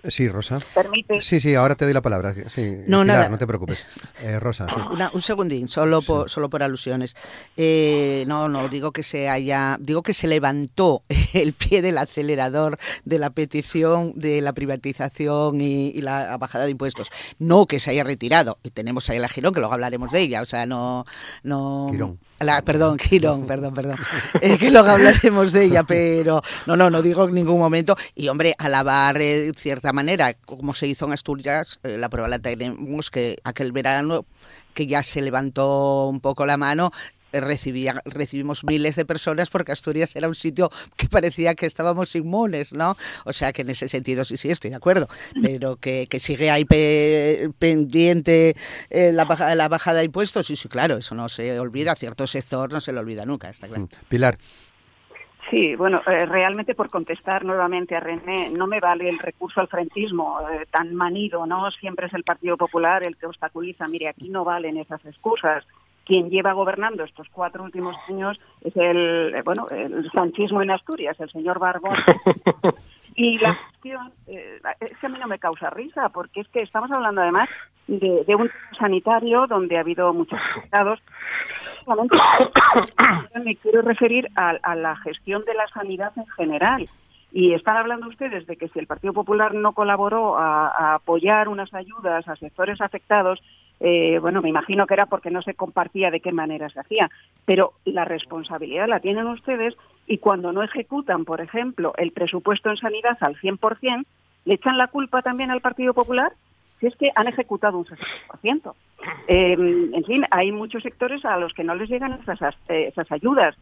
[0.08, 0.60] Sí, Rosa.
[0.74, 1.20] ¿Permite?
[1.20, 2.34] Sí, sí, ahora te doy la palabra.
[2.48, 3.30] Sí, No, Pilar, nada.
[3.30, 3.86] no te preocupes.
[4.24, 4.80] Eh, Rosa, sí.
[4.92, 7.18] Una- un segundín, solo por, solo por alusiones.
[7.58, 12.78] Eh, no, no, digo que se haya, digo que se levantó el pie del acelerador
[13.04, 17.12] de la petición de la privatización y, y la bajada de impuestos.
[17.38, 18.58] No que se haya retirado.
[18.64, 20.42] Y tenemos ahí a la Girón, que luego hablaremos de ella.
[20.42, 21.04] O sea, no,
[21.44, 21.90] no.
[21.92, 22.20] Quirón.
[22.64, 23.98] Perdón, Quirón, perdón, perdón.
[24.42, 27.96] Eh, que luego hablaremos de ella, pero no, no, no digo en ningún momento.
[28.16, 32.28] Y hombre, alabar eh, de cierta manera, como se hizo en Asturias, eh, la prueba
[32.28, 34.26] la tenemos que aquel verano
[34.74, 36.92] que ya se levantó un poco la mano.
[37.32, 42.74] Recibía, recibimos miles de personas porque Asturias era un sitio que parecía que estábamos inmunes,
[42.74, 42.96] ¿no?
[43.26, 45.08] O sea que en ese sentido sí, sí, estoy de acuerdo,
[45.42, 48.56] pero que, que sigue ahí pe- pendiente
[48.90, 52.26] eh, la, baja- la bajada de impuestos, sí, sí, claro, eso no se olvida, cierto
[52.26, 53.88] sector no se lo olvida nunca, está claro.
[54.08, 54.38] Pilar,
[55.50, 59.68] Sí, bueno, eh, realmente por contestar nuevamente a René, no me vale el recurso al
[59.68, 61.72] frentismo eh, tan manido, ¿no?
[61.72, 63.88] Siempre es el Partido Popular el que obstaculiza.
[63.88, 65.66] Mire, aquí no valen esas excusas.
[66.10, 71.20] Quien lleva gobernando estos cuatro últimos años es el, eh, bueno, el sanchismo en Asturias,
[71.20, 71.96] el señor Barbón.
[73.16, 76.62] Y la cuestión, eh, es que a mí no me causa risa, porque es que
[76.62, 77.50] estamos hablando además
[77.86, 81.00] de, de un sanitario donde ha habido muchos afectados.
[83.44, 86.90] Me quiero referir a, a la gestión de la sanidad en general.
[87.32, 91.50] Y están hablando ustedes de que si el Partido Popular no colaboró a, a apoyar
[91.50, 93.40] unas ayudas a sectores afectados,
[93.80, 97.10] eh, bueno, me imagino que era porque no se compartía de qué manera se hacía.
[97.46, 99.76] Pero la responsabilidad la tienen ustedes
[100.08, 104.06] y cuando no ejecutan, por ejemplo, el presupuesto en sanidad al 100%,
[104.46, 106.34] le echan la culpa también al Partido Popular
[106.80, 108.74] si es que han ejecutado un 60%.
[109.28, 109.54] Eh,
[109.94, 113.56] en fin, hay muchos sectores a los que no les llegan esas, eh, esas ayudas.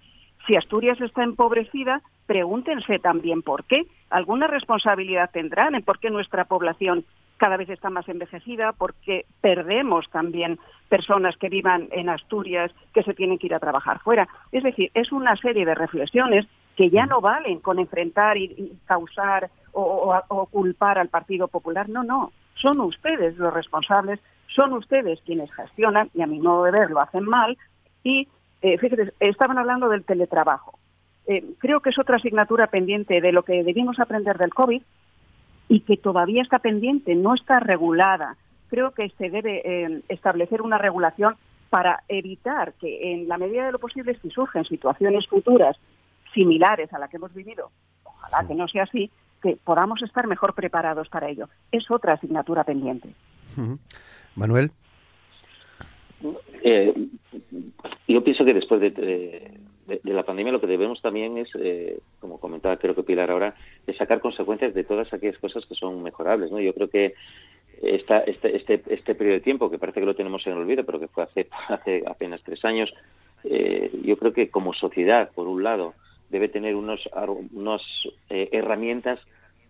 [0.47, 3.85] Si Asturias está empobrecida, pregúntense también por qué.
[4.09, 7.03] ¿Alguna responsabilidad tendrán en por qué nuestra población
[7.35, 8.71] cada vez está más envejecida?
[8.71, 10.57] Porque perdemos también
[10.89, 14.27] personas que vivan en Asturias que se tienen que ir a trabajar fuera.
[14.53, 19.49] Es decir, es una serie de reflexiones que ya no valen con enfrentar y, causar
[19.73, 21.89] o- o culpar al Partido Popular.
[21.89, 22.31] No, no.
[22.55, 27.01] Son ustedes los responsables, son ustedes quienes gestionan, y a mi modo de ver lo
[27.01, 27.57] hacen mal,
[28.03, 28.27] y
[28.61, 30.77] eh, fíjate, estaban hablando del teletrabajo.
[31.27, 34.81] Eh, creo que es otra asignatura pendiente de lo que debimos aprender del COVID
[35.67, 38.37] y que todavía está pendiente, no está regulada.
[38.69, 41.35] Creo que se debe eh, establecer una regulación
[41.69, 45.77] para evitar que, en la medida de lo posible, si surgen situaciones futuras
[46.33, 47.71] similares a la que hemos vivido,
[48.03, 51.49] ojalá que no sea así, que podamos estar mejor preparados para ello.
[51.71, 53.09] Es otra asignatura pendiente.
[54.35, 54.71] Manuel,
[56.63, 56.93] Eh,
[58.07, 59.51] yo pienso que después de,
[60.03, 63.93] la pandemia lo que debemos también es, eh, como comentaba creo que Pilar ahora, de
[63.93, 66.51] sacar consecuencias de todas aquellas cosas que son mejorables.
[66.51, 66.59] ¿no?
[66.59, 67.13] Yo creo que
[67.81, 70.99] esta, este, este, este periodo de tiempo, que parece que lo tenemos en olvido, pero
[70.99, 72.93] que fue hace, hace apenas tres años,
[73.43, 75.93] eh, yo creo que como sociedad, por un lado,
[76.29, 77.07] debe tener unos,
[77.53, 77.81] unos
[78.29, 79.19] eh, herramientas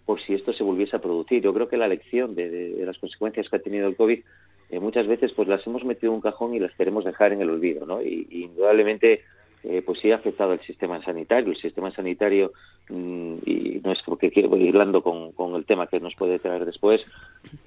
[0.05, 1.43] por si esto se volviese a producir.
[1.43, 4.23] Yo creo que la lección de- de las consecuencias que ha tenido el COVID
[4.69, 7.41] eh, muchas veces pues las hemos metido en un cajón y las queremos dejar en
[7.41, 8.01] el olvido, ¿no?
[8.01, 9.23] Y, y indudablemente
[9.63, 11.51] eh, pues sí ha afectado al sistema sanitario.
[11.51, 12.53] El sistema sanitario,
[12.89, 16.39] mm, y no es porque quiero ir hablando con, con el tema que nos puede
[16.39, 17.05] traer después,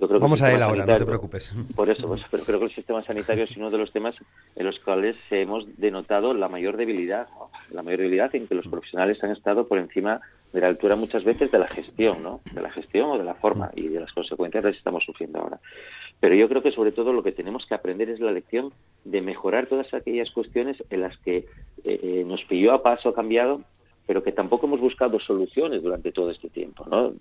[0.01, 1.53] yo creo que vamos a él ahora, no te preocupes.
[1.75, 4.15] por eso, pues, pero creo que el sistema sanitario es uno de los temas
[4.57, 7.51] en los cuales hemos denotado la mayor debilidad, ¿no?
[7.71, 10.21] la mayor debilidad en que los profesionales han estado por encima
[10.53, 12.41] de la altura muchas veces de la gestión, ¿no?
[12.53, 15.61] De la gestión o de la forma y de las consecuencias las estamos sufriendo ahora.
[16.19, 18.73] Pero yo creo que sobre todo lo que tenemos que aprender es la lección
[19.05, 21.47] de mejorar todas aquellas cuestiones en las que
[21.85, 23.63] eh, nos pilló a paso cambiado,
[24.07, 27.15] pero que tampoco hemos buscado soluciones durante todo este tiempo, ¿no?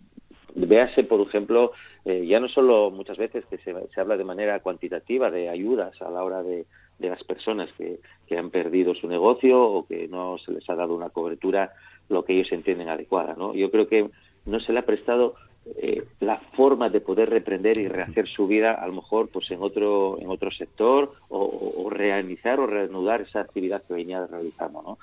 [0.56, 1.72] Véase, por ejemplo,
[2.06, 6.02] eh, ya no solo muchas veces que se, se habla de manera cuantitativa de ayudas
[6.02, 6.66] a la hora de,
[6.98, 10.76] de las personas que, que han perdido su negocio o que no se les ha
[10.76, 11.72] dado una cobertura
[12.10, 13.54] lo que ellos entienden adecuada, ¿no?
[13.54, 14.10] Yo creo que
[14.46, 15.36] no se le ha prestado
[15.78, 19.62] eh, la forma de poder reprender y rehacer su vida a lo mejor pues en
[19.62, 21.90] otro en otro sector o, o- o
[22.60, 24.98] o reanudar esa actividad que venía realizando, ¿no?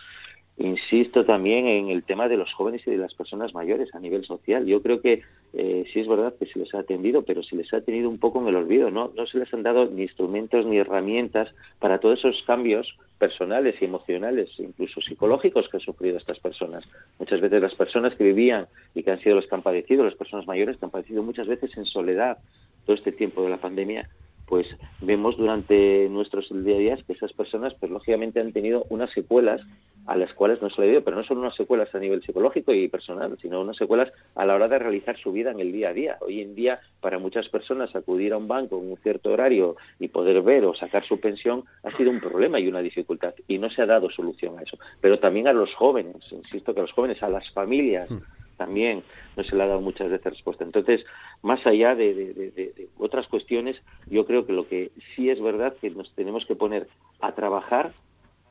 [0.58, 4.24] Insisto también en el tema de los jóvenes y de las personas mayores a nivel
[4.24, 4.64] social.
[4.64, 7.72] Yo creo que eh, sí es verdad que se les ha atendido, pero se les
[7.74, 8.90] ha tenido un poco en el olvido.
[8.90, 13.74] No, no se les han dado ni instrumentos ni herramientas para todos esos cambios personales
[13.80, 16.84] y emocionales, incluso psicológicos que han sufrido estas personas.
[17.18, 20.14] Muchas veces las personas que vivían y que han sido los que han padecido, las
[20.14, 22.38] personas mayores que han padecido muchas veces en soledad
[22.86, 24.08] todo este tiempo de la pandemia,
[24.46, 24.66] pues
[25.00, 29.60] vemos durante nuestros día a día que esas personas, pues lógicamente han tenido unas secuelas
[30.06, 32.72] a las cuales no se le dio, pero no son unas secuelas a nivel psicológico
[32.72, 35.88] y personal, sino unas secuelas a la hora de realizar su vida en el día
[35.88, 36.16] a día.
[36.20, 40.08] Hoy en día, para muchas personas, acudir a un banco en un cierto horario y
[40.08, 43.68] poder ver o sacar su pensión ha sido un problema y una dificultad, y no
[43.68, 44.78] se ha dado solución a eso.
[45.00, 48.18] Pero también a los jóvenes, insisto que a los jóvenes, a las familias, hmm.
[48.56, 49.02] También
[49.36, 50.64] no se le ha dado muchas veces respuesta.
[50.64, 51.04] Entonces,
[51.42, 56.12] más allá de, otras cuestiones, yo creo que lo que sí es verdad que nos
[56.14, 56.88] tenemos que poner
[57.20, 57.92] a trabajar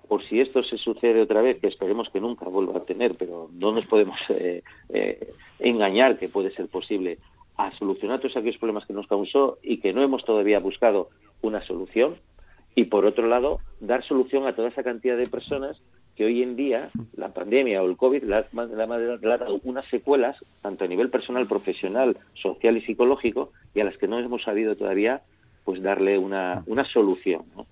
[0.08, 3.50] por si esto se sucede otra vez, que esperemos que nunca vuelva a tener, pero
[3.54, 7.18] no nos podemos eh, eh, engañar que puede ser posible,
[7.58, 11.10] a solucionar todos aquellos problemas que nos causó y que no hemos todavía buscado
[11.41, 12.18] una solución.
[12.76, 15.82] Y por otro lado, dar solución a toda esa cantidad de personas
[16.15, 20.86] que hoy en día la pandemia o el COVID le ha dado unas secuelas, tanto
[20.86, 25.21] a nivel personal, profesional, social y psicológico, y a las que no hemos sabido todavía
[25.65, 27.43] pues darle una, una solución.
[27.56, 27.65] ¿no?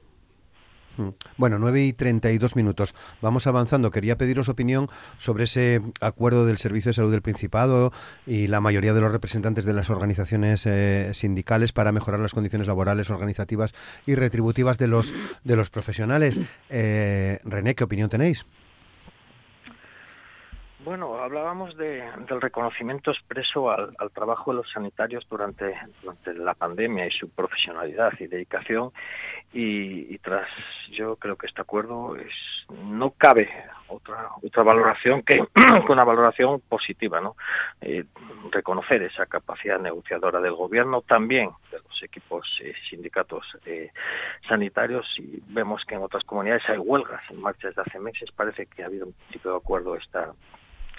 [0.98, 1.10] Mm.
[1.38, 2.96] Bueno, 9 y 32 minutos.
[3.22, 3.92] Vamos avanzando.
[3.92, 7.92] Quería pediros opinión sobre ese acuerdo del Servicio de Salud del Principado
[8.26, 12.68] y la mayoría de los representantes de las organizaciones eh, sindicales para mejorar las condiciones
[12.68, 13.74] laborales, organizativas
[14.06, 16.42] y retributivas de los, de los profesionales.
[16.70, 18.46] Eh, René, ¿qué opinión tenéis?
[20.84, 25.74] Bueno, hablábamos de, del reconocimiento expreso al, trabajo de los sanitarios durante,
[26.36, 28.92] la pandemia y su profesionalidad y dedicación.
[29.54, 30.48] Y, tras
[30.92, 32.34] yo creo que este acuerdo es
[32.84, 33.50] no cabe
[33.88, 35.42] otra otra valoración que,
[35.90, 37.36] una valoración positiva, ¿no?
[37.80, 38.04] Eh,
[38.52, 43.90] reconocer esa capacidad negociadora del gobierno también de los equipos eh, sindicatos eh,
[44.50, 45.06] sanitarios.
[45.18, 48.32] Y vemos que en otras comunidades hay huelgas en marcha desde hace meses.
[48.36, 50.34] Parece que ha habido un tipo de acuerdo esta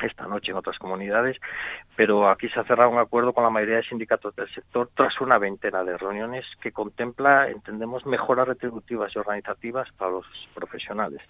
[0.03, 1.37] esta noche en otras comunidades,
[1.97, 5.21] pero aquí se ha cerrado un acuerdo con la mayoría de sindicatos del sector tras
[5.21, 11.21] una veintena de reuniones que contempla, entendemos, mejoras retributivas y organizativas para los profesionales.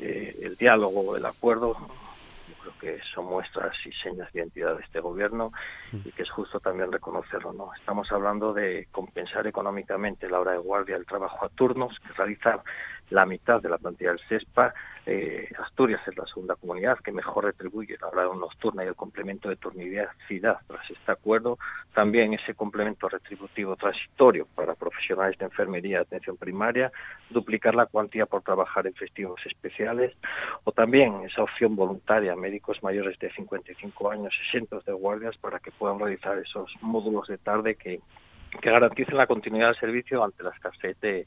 [0.00, 1.76] Eh, el diálogo, el acuerdo,
[2.48, 5.52] yo creo que son muestras y señas de identidad de este gobierno
[5.92, 7.52] y que es justo también reconocerlo.
[7.52, 7.70] ¿no?
[7.74, 12.62] Estamos hablando de compensar económicamente la hora de guardia, el trabajo a turnos que realiza
[13.10, 14.74] la mitad de la plantilla del CESPA
[15.10, 19.48] eh, Asturias es la segunda comunidad que mejor retribuye la hora nocturna y el complemento
[19.48, 21.58] de turnicidad tras este acuerdo.
[21.94, 26.92] También ese complemento retributivo transitorio para profesionales de enfermería y atención primaria,
[27.30, 30.14] duplicar la cuantía por trabajar en festivos especiales
[30.64, 35.58] o también esa opción voluntaria a médicos mayores de 55 años exentos de guardias para
[35.58, 38.00] que puedan realizar esos módulos de tarde que
[38.62, 41.26] que garanticen la continuidad del servicio ante la escasez de,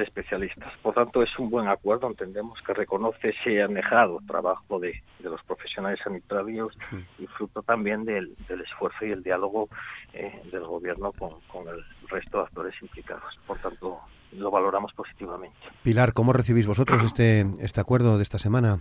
[0.00, 0.72] especialistas.
[0.82, 5.98] Por tanto, es un buen acuerdo, entendemos que reconoce ese anejado trabajo de, los profesionales
[6.02, 6.76] sanitarios
[7.18, 9.68] y fruto también del, esfuerzo y el diálogo
[10.12, 13.38] eh, del Gobierno con, con el resto de actores implicados.
[13.46, 13.98] Por tanto,
[14.32, 15.56] lo valoramos positivamente.
[15.82, 18.80] Pilar, ¿cómo recibís vosotros este, este acuerdo de esta semana?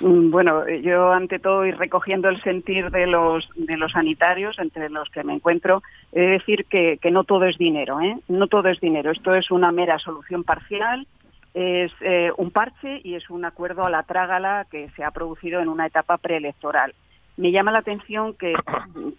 [0.00, 4.90] Mm, bueno, yo ante todo y recogiendo el sentir de los, de los sanitarios, entre
[4.90, 5.82] los que me encuentro,
[6.12, 8.16] he de decir que, que no todo es dinero, ¿eh?
[8.28, 9.10] No todo es dinero.
[9.10, 11.06] Esto es una mera solución parcial,
[11.54, 15.60] es eh, un parche y es un acuerdo a la trágala que se ha producido
[15.60, 16.94] en una etapa preelectoral.
[17.36, 18.54] Me llama la atención que,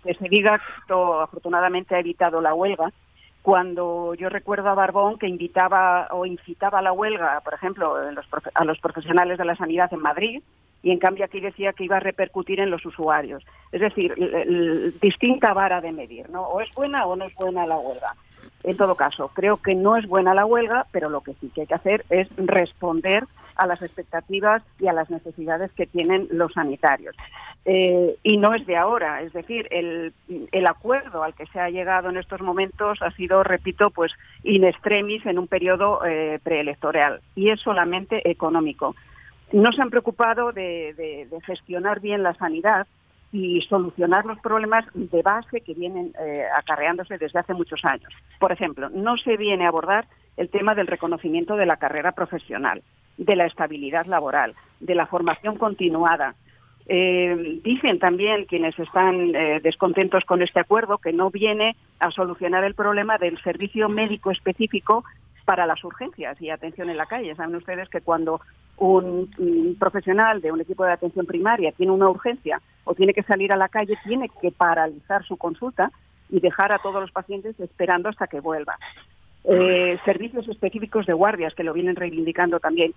[0.03, 2.91] que se diga que esto afortunadamente ha evitado la huelga,
[3.41, 7.95] cuando yo recuerdo a Barbón que invitaba o incitaba a la huelga, por ejemplo,
[8.53, 10.41] a los profesionales de la sanidad en Madrid,
[10.81, 13.43] y en cambio aquí decía que iba a repercutir en los usuarios.
[13.71, 14.15] Es decir,
[15.01, 16.43] distinta vara de medir, ¿no?
[16.43, 18.15] O es buena o no es buena la huelga.
[18.63, 21.61] En todo caso, creo que no es buena la huelga, pero lo que sí que
[21.61, 23.25] hay que hacer es responder
[23.59, 27.15] a las expectativas y a las necesidades que tienen los sanitarios.
[27.65, 30.13] Eh, y no es de ahora, es decir, el,
[30.51, 34.63] el, acuerdo al que se ha llegado en estos momentos ha sido, repito, pues in
[34.63, 38.95] extremis en un periodo eh, preelectoral y es solamente económico
[39.51, 42.87] no se han preocupado de, gestionar bien la sanidad
[43.31, 48.11] y solucionar los problemas de base que vienen eh, acarreándose desde hace muchos años.
[48.39, 52.81] Por ejemplo, no se viene a abordar el tema del reconocimiento de la carrera profesional,
[53.19, 56.35] de la estabilidad laboral, de la formación continuada.
[56.87, 62.63] Eh, dicen también quienes están eh, descontentos con este acuerdo que no viene a solucionar
[62.63, 65.03] el problema del servicio médico específico
[65.45, 67.35] para las urgencias y atención en la calle.
[67.35, 68.41] Saben ustedes que cuando
[68.77, 69.29] un,
[69.77, 73.57] profesional de un equipo de atención primaria tiene una urgencia o tiene que salir a
[73.57, 75.91] la calle, tiene que paralizar su consulta
[76.29, 78.77] y dejar a todos los pacientes esperando hasta que vuelva.
[79.45, 82.93] Eh, servicios específicos de guardias que lo vienen reivindicando también.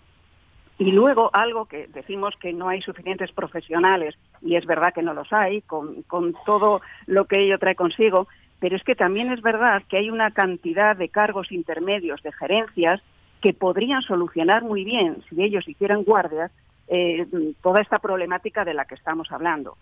[0.79, 5.15] Y luego algo que decimos que no hay suficientes profesionales, y es verdad que no
[5.15, 8.27] los hay, con, con todo lo que ello trae consigo,
[8.59, 13.03] pero es que también es verdad que hay una cantidad de cargos intermedios, de gerencias,
[13.41, 16.51] que podrían solucionar muy bien, si ellos hicieran guardias,
[16.89, 17.27] eh,
[17.61, 19.77] toda esta problemática de la que estamos hablando.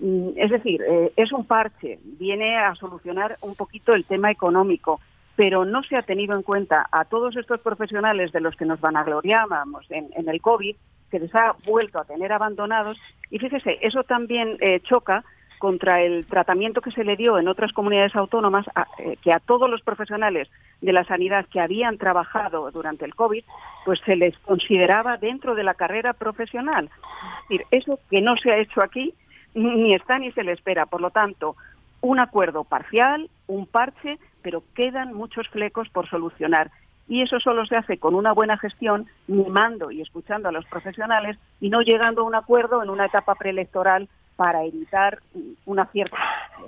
[0.00, 5.00] Mm, es decir, eh, es un parche, viene a solucionar un poquito el tema económico,
[5.36, 8.80] pero no se ha tenido en cuenta a todos estos profesionales de los que nos
[8.80, 10.76] vanagloriábamos en, en el COVID,
[11.10, 12.98] que les ha vuelto a tener abandonados.
[13.30, 15.24] Y fíjese, eso también eh, choca
[15.58, 18.66] contra el tratamiento que se le dio en otras comunidades autónomas,
[18.98, 20.48] eh, que a todos los profesionales
[20.80, 23.44] de la sanidad que habían trabajado durante el COVID,
[23.84, 26.86] pues se les consideraba dentro de la carrera profesional.
[26.86, 29.12] Es decir, eso que no se ha hecho aquí
[29.52, 30.86] ni está ni se le espera.
[30.86, 31.56] Por lo tanto,
[32.00, 36.70] un acuerdo parcial, un parche, pero quedan muchos flecos por solucionar.
[37.08, 41.36] Y eso solo se hace con una buena gestión, mimando y escuchando a los profesionales
[41.60, 45.18] y no llegando a un acuerdo en una etapa preelectoral para evitar
[45.66, 46.16] una cierta...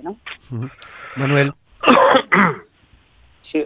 [0.01, 0.17] ¿no?
[1.15, 1.53] Manuel.
[3.51, 3.59] Sí,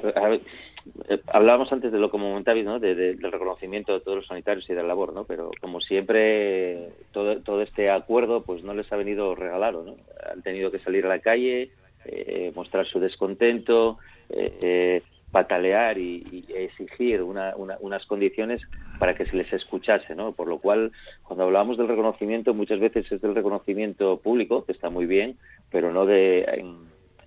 [1.10, 2.80] eh, hablábamos antes de lo comunitario, ¿no?
[2.80, 5.24] De, del reconocimiento de todos los sanitarios y de la labor, ¿no?
[5.24, 9.96] Pero como siempre, todo, todo este acuerdo pues no les ha venido regalado, ¿no?
[10.32, 11.72] Han tenido que salir a la calle,
[12.08, 13.98] eh, mostrar su descontento,
[14.30, 15.02] eh,
[15.32, 18.62] patalear y, exigir unas condiciones
[18.98, 20.32] para que se les escuchase, ¿no?
[20.32, 20.92] Por lo cual,
[21.24, 25.38] cuando hablamos del reconocimiento, muchas veces es del reconocimiento público, que está muy bien,
[25.70, 26.44] pero no de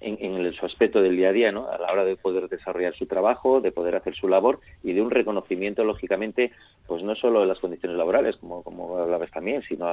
[0.01, 1.68] en, su aspecto del día a día, ¿no?
[1.68, 5.03] A la hora de poder desarrollar su trabajo, de poder hacer su labor y de
[5.03, 6.53] un reconocimiento, lógicamente,
[6.87, 9.87] pues no solo de las condiciones laborales, como, como hablabas también, sino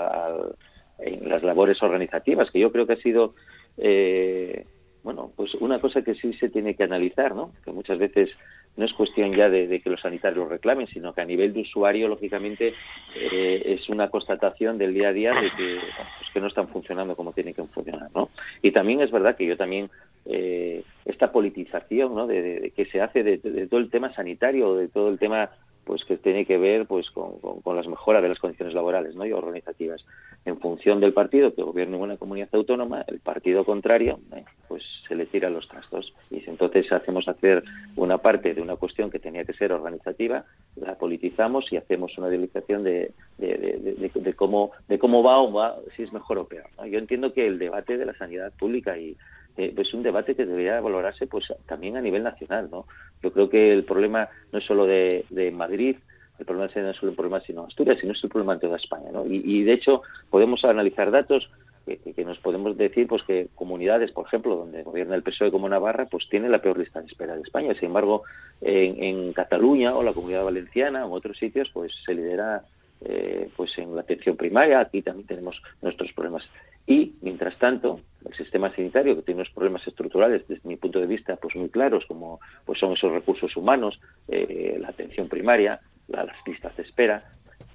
[1.00, 3.36] en las labores organizativas, que yo creo que ha sido
[3.78, 4.66] eh,
[5.08, 7.53] bueno, pues una cosa que sí se tiene que analizar, ¿no?
[7.64, 8.30] Que muchas veces
[8.76, 12.10] no es cuestión ya de, que los sanitarios reclamen, sino que a nivel de usuario,
[12.10, 12.74] lógicamente,
[13.16, 15.80] eh, es una constatación del día a día de que,
[16.18, 18.32] pues que no están funcionando como tienen que funcionar, ¿no?
[18.62, 19.89] Y también es verdad que yo también
[20.26, 22.28] eh, esta politización, ¿no?
[22.28, 23.38] De, que se hace de,
[23.68, 25.51] todo el tema sanitario, de todo el tema
[25.88, 29.26] pues que tiene que ver pues con, con, las mejoras de las condiciones laborales ¿no?
[29.26, 30.06] y organizativas.
[30.44, 34.84] En función del partido que gobierna en una comunidad autónoma el partido contrario eh, pues
[35.08, 36.14] se le tira los trastos.
[36.30, 37.64] Y entonces hacemos hacer
[37.96, 40.44] una parte de una cuestión que tenía que ser organizativa
[40.76, 45.78] la politizamos y hacemos una delicación de, de, de, cómo de cómo va o va
[45.96, 49.16] si es mejor o peor yo entiendo que el debate de la sanidad pública y
[49.58, 52.86] eh, es un debate que debería valorarse pues también a nivel nacional no
[53.22, 55.97] yo creo que el problema no es solo de, Madrid
[56.39, 58.78] el problema no es solo un problema sino Asturias sino es el problema de toda
[58.78, 59.26] España ¿no?
[59.26, 61.49] y, de hecho podemos analizar datos
[61.86, 66.05] que, nos podemos decir pues que comunidades por ejemplo donde gobierna el PSOE como Navarra
[66.05, 68.24] pues tiene la peor lista de espera de España sin embargo
[68.62, 72.64] en, en Cataluña o la Comunidad Valenciana o en otros sitios pues se lidera
[73.01, 76.43] eh, pues en la atención primaria, aquí también tenemos nuestros problemas.
[76.88, 81.08] Y, mientras tanto, el sistema sanitario, que tiene unos problemas estructurales, desde mi punto de
[81.08, 86.28] vista, pues muy claros, como pues son esos recursos humanos, eh, la atención primaria, las
[86.46, 87.24] listas de espera,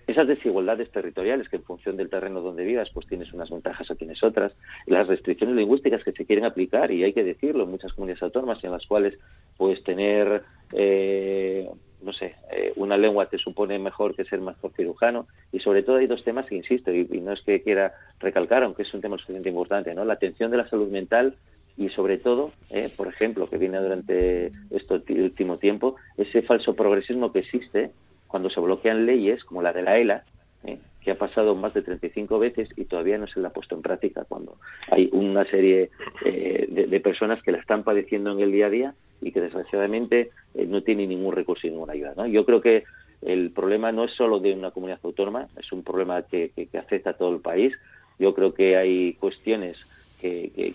[0.06, 3.94] esas desigualdades territoriales que en función del terreno donde vivas pues tienes unas ventajas o
[3.94, 4.52] tienes otras,
[4.86, 8.62] las restricciones lingüísticas que se quieren aplicar y hay que decirlo en muchas comunidades autónomas
[8.64, 9.18] en las cuales
[9.56, 10.42] puedes tener
[10.72, 11.68] eh,
[12.02, 15.96] no sé, eh, una lengua te supone mejor que ser mejor cirujano y sobre todo
[15.96, 19.16] hay dos temas que insisto y, no es que quiera recalcar, aunque es un tema
[19.16, 20.04] suficientemente importante, ¿no?
[20.04, 21.36] La atención de la salud mental
[21.76, 27.32] y sobre todo, eh, por ejemplo, que viene durante este último tiempo, ese falso progresismo
[27.32, 27.90] que existe
[28.26, 30.24] cuando se bloquean leyes como la de la ELA,
[30.64, 33.74] eh, que ha pasado más de 35 veces y todavía no se la ha puesto
[33.74, 34.56] en práctica cuando
[34.90, 35.90] hay una serie
[36.24, 40.30] de, de personas que la están padeciendo en el día a día y que desgraciadamente
[40.54, 42.14] eh, no tiene ningún recurso y ninguna ayuda.
[42.16, 42.26] ¿no?
[42.26, 42.84] Yo creo que
[43.22, 47.16] el problema no es solo de una comunidad autónoma, es un problema que, afecta a
[47.16, 47.72] todo el país.
[48.18, 49.78] Yo creo que hay cuestiones
[50.20, 50.74] que,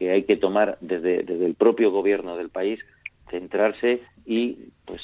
[0.00, 2.80] hay que tomar desde, desde el propio gobierno del país,
[3.30, 5.02] centrarse y pues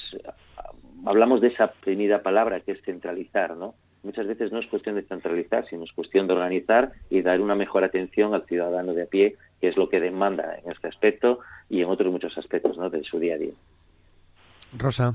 [1.05, 3.75] hablamos de esa primera palabra que es centralizar, ¿no?
[4.03, 7.55] Muchas veces no es cuestión de centralizar, sino es cuestión de organizar y dar una
[7.55, 11.39] mejor atención al ciudadano de a pie, que es lo que demanda en este aspecto
[11.73, 12.91] y en otros muchos aspectos ¿no?
[12.91, 13.55] de su día a día.
[14.77, 15.15] Rosa.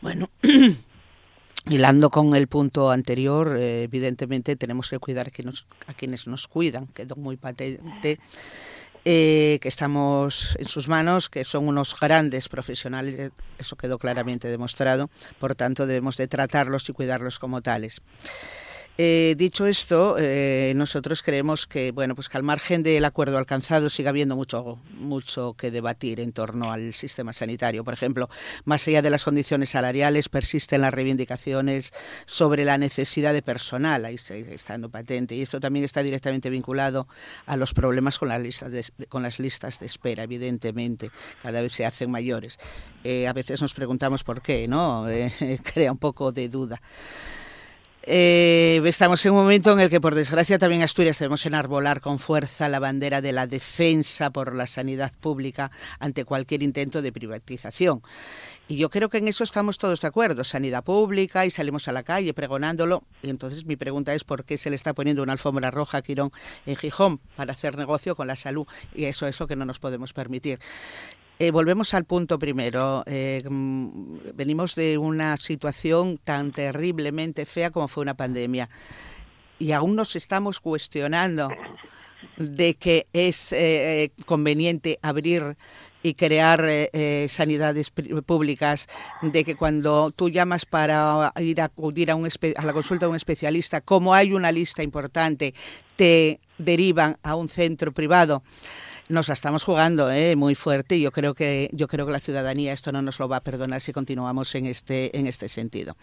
[0.00, 0.30] Bueno,
[1.68, 6.48] hilando con el punto anterior, eh, evidentemente tenemos que cuidar que nos, a quienes nos
[6.48, 8.18] cuidan, quedó muy patente.
[9.04, 15.10] Eh, que estamos en sus manos, que son unos grandes profesionales, eso quedó claramente demostrado,
[15.40, 18.00] por tanto debemos de tratarlos y cuidarlos como tales.
[18.98, 23.88] Eh, dicho esto, eh, nosotros creemos que, bueno, pues que al margen del acuerdo alcanzado
[23.88, 27.84] sigue habiendo mucho, mucho que debatir en torno al sistema sanitario.
[27.84, 28.28] Por ejemplo,
[28.66, 31.92] más allá de las condiciones salariales, persisten las reivindicaciones
[32.26, 37.08] sobre la necesidad de personal, ahí está estando patente, y esto también está directamente vinculado
[37.46, 41.10] a los problemas con las listas de, con las listas de espera, evidentemente,
[41.42, 42.58] cada vez se hacen mayores.
[43.04, 45.06] Eh, a veces nos preguntamos por qué, ¿no?
[45.72, 46.80] crea un poco de duda.
[48.04, 52.18] Eh, estamos en un momento en el que, por desgracia, también Asturias debemos enarbolar con
[52.18, 58.02] fuerza la bandera de la defensa por la sanidad pública ante cualquier intento de privatización.
[58.66, 61.92] Y yo creo que en eso estamos todos de acuerdo, sanidad pública, y salimos a
[61.92, 63.04] la calle pregonándolo.
[63.22, 66.02] Y entonces mi pregunta es por qué se le está poniendo una alfombra roja a
[66.02, 66.32] Quirón
[66.66, 68.66] en Gijón para hacer negocio con la salud.
[68.94, 70.58] Y eso es lo que no nos podemos permitir.
[71.42, 73.02] Eh, volvemos al punto primero.
[73.04, 78.68] Eh, mm, venimos de una situación tan terriblemente fea como fue una pandemia
[79.58, 81.50] y aún nos estamos cuestionando
[82.36, 85.56] de que es eh, conveniente abrir
[86.02, 86.68] y crear
[87.28, 88.88] sanidades públicas,
[89.22, 93.16] de que cuando tú llamas para ir a acudir a, a la consulta de un
[93.16, 95.54] especialista, como hay una lista importante,
[95.96, 98.42] te derivan a un centro privado
[99.12, 100.36] nos la estamos jugando ¿eh?
[100.36, 103.28] muy fuerte y yo creo que yo creo que la ciudadanía esto no nos lo
[103.28, 105.96] va a perdonar si continuamos en este en este sentido.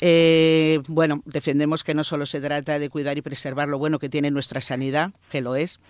[0.00, 4.08] Eh, bueno, defendemos que no solo se trata de cuidar y preservar lo bueno que
[4.08, 5.80] tiene nuestra sanidad, que lo es,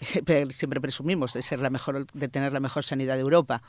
[0.50, 3.62] siempre presumimos de ser la mejor, de tener la mejor sanidad de Europa.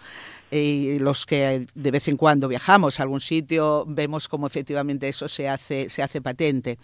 [0.50, 5.28] Y los que de vez en cuando viajamos a algún sitio vemos cómo efectivamente eso
[5.28, 6.78] se hace, se hace patente.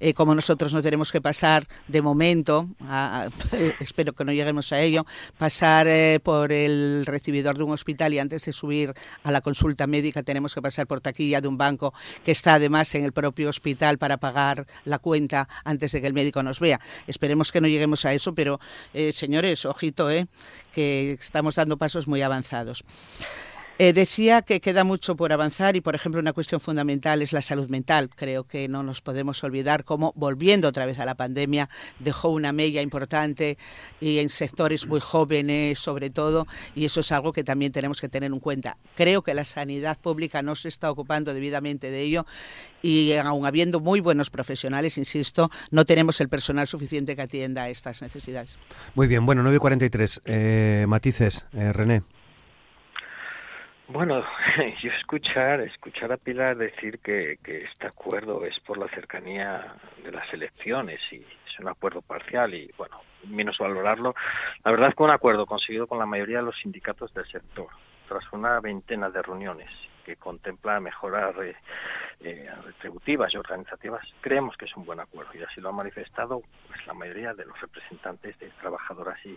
[0.00, 2.68] Eh, como nosotros no tenemos que pasar de momento,
[3.80, 5.06] espero que no lleguemos a ello,
[5.38, 9.86] pasar eh, por el recibidor de un hospital y antes de subir a la consulta
[9.86, 11.92] médica tenemos que pasar por taquilla de un banco
[12.24, 16.14] que está además en el propio hospital para pagar la cuenta antes de que el
[16.14, 16.80] médico nos vea.
[17.06, 18.60] Esperemos que no lleguemos a eso, pero
[18.94, 20.26] eh, señores, ojito, eh,
[20.72, 22.84] que estamos dando pasos muy avanzados.
[23.76, 27.42] Eh, decía que queda mucho por avanzar y, por ejemplo, una cuestión fundamental es la
[27.42, 28.08] salud mental.
[28.14, 31.68] Creo que no nos podemos olvidar cómo, volviendo otra vez a la pandemia,
[31.98, 33.58] dejó una mella importante
[34.00, 36.46] y en sectores muy jóvenes, sobre todo,
[36.76, 38.76] y eso es algo que también tenemos que tener en cuenta.
[38.94, 42.26] Creo que la sanidad pública no se está ocupando debidamente de ello
[42.80, 47.68] y, aun habiendo muy buenos profesionales, insisto, no tenemos el personal suficiente que atienda a
[47.70, 48.56] estas necesidades.
[48.94, 50.20] Muy bien, bueno, 9.43.
[50.26, 52.04] Eh, matices, eh, René.
[53.88, 54.24] Bueno,
[54.82, 60.10] yo escuchar, escuchar a Pilar decir que, que este acuerdo es por la cercanía de
[60.10, 64.14] las elecciones y es un acuerdo parcial y bueno, menos valorarlo.
[64.64, 67.68] La verdad es que un acuerdo conseguido con la mayoría de los sindicatos del sector,
[68.08, 69.70] tras una veintena de reuniones
[70.04, 71.34] que contempla mejoras
[72.20, 76.42] eh, retributivas y organizativas, creemos que es un buen acuerdo y así lo ha manifestado
[76.68, 79.36] pues, la mayoría de los representantes de trabajadoras y,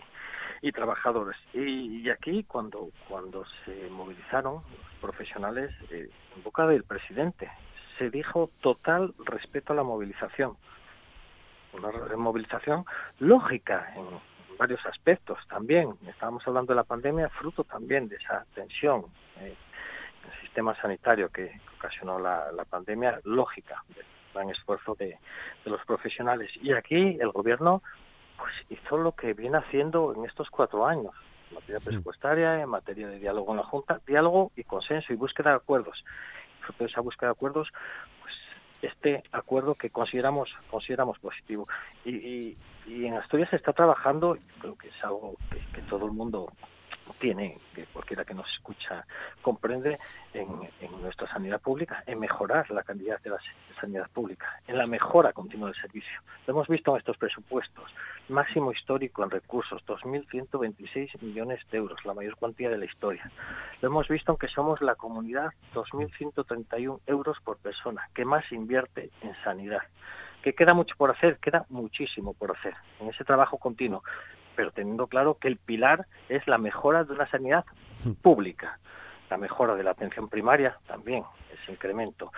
[0.62, 1.36] y trabajadores.
[1.52, 7.50] Y, aquí cuando, cuando se movilizaron los profesionales, eh, en boca del presidente,
[7.98, 10.56] se dijo total respeto a la movilización.
[11.72, 12.84] Una movilización
[13.18, 14.06] lógica en
[14.58, 15.94] varios aspectos también.
[16.06, 19.04] Estábamos hablando de la pandemia, fruto también de esa tensión
[19.40, 19.54] eh,
[20.58, 24.04] sistema sanitario que ocasionó la, la pandemia, lógica, del
[24.34, 25.16] gran esfuerzo de,
[25.64, 26.50] de los profesionales.
[26.60, 27.80] Y aquí el gobierno
[28.36, 31.12] pues hizo lo que viene haciendo en estos cuatro años,
[31.48, 35.50] en materia presupuestaria, en materia de diálogo en la Junta, diálogo y consenso y búsqueda
[35.50, 36.04] de acuerdos.
[36.62, 37.68] Fruto de esa búsqueda de acuerdos,
[38.20, 38.34] pues
[38.82, 41.68] este acuerdo que consideramos consideramos positivo.
[42.04, 45.36] Y, y, en Asturias se está trabajando, creo que es algo
[45.72, 46.50] que todo el mundo
[47.18, 49.04] tiene, que cualquiera que nos escucha
[49.42, 49.98] comprende,
[50.32, 50.48] en,
[51.02, 53.38] nuestra sanidad pública, en mejorar la calidad de la
[53.80, 56.20] sanidad pública, en la mejora continua del servicio.
[56.46, 57.90] Lo hemos visto en estos presupuestos,
[58.28, 63.30] máximo histórico en recursos, 2.126 millones de euros, la mayor cuantía de la historia.
[63.80, 69.10] Lo hemos visto en que somos la comunidad 2.131 euros por persona, que más invierte
[69.22, 69.82] en sanidad
[70.42, 74.04] que queda mucho por hacer, queda muchísimo por hacer en ese trabajo continuo
[74.58, 77.64] pero teniendo claro que el pilar es la mejora de una sanidad
[78.22, 78.80] pública,
[79.30, 81.22] la mejora de la atención primaria también,
[81.62, 82.32] ese incremento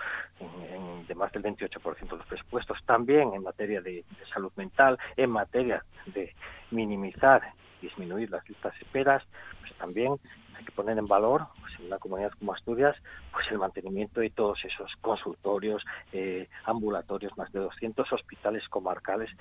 [1.07, 5.83] de más del 28% de los presupuestos, también en materia de, salud mental, en materia
[6.13, 6.35] de
[6.69, 7.41] minimizar,
[7.81, 9.23] disminuir las listas de esperas,
[9.61, 10.13] pues también
[10.55, 12.95] hay que poner en valor pues, en una comunidad como Asturias
[13.31, 19.31] pues el mantenimiento de todos esos consultorios, eh, ambulatorios, más de 200 hospitales comarcales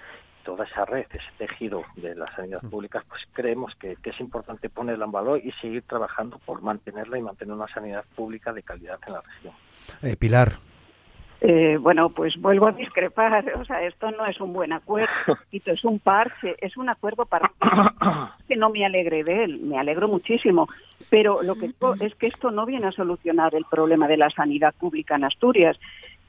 [0.45, 2.71] toda esa red, ese tejido de la sanidad mm.
[2.71, 7.23] pública, pues creemos que, es importante ponerla en valor y seguir trabajando por mantenerla y
[7.23, 9.55] mantener una sanidad pública de calidad en la región.
[10.03, 10.59] Eh, Pilar.
[11.43, 13.51] Eh, bueno, pues vuelvo a discrepar.
[13.59, 15.09] O sea, esto no es un buen acuerdo,
[15.53, 17.51] esto es un parche, es un acuerdo para
[18.49, 20.69] que no me alegre de él, me alegro muchísimo.
[21.09, 24.31] Pero lo que digo es que esto no viene a solucionar el problema de la
[24.31, 25.79] sanidad pública en Asturias,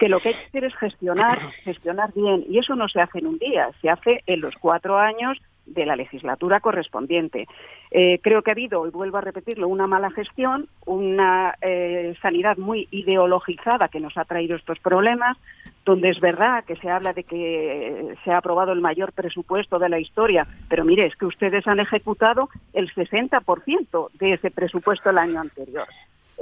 [0.01, 3.19] que lo que hay que hacer es gestionar, gestionar bien, y eso no se hace
[3.19, 5.37] en un día, se hace en los cuatro años
[5.67, 7.47] de la legislatura correspondiente.
[7.91, 12.57] Eh, creo que ha habido, y vuelvo a repetirlo, una mala gestión, una eh, sanidad
[12.57, 15.37] muy ideologizada que nos ha traído estos problemas,
[15.85, 19.89] donde es verdad que se habla de que se ha aprobado el mayor presupuesto de
[19.89, 25.19] la historia, pero mire, es que ustedes han ejecutado el 60% de ese presupuesto el
[25.19, 25.85] año anterior.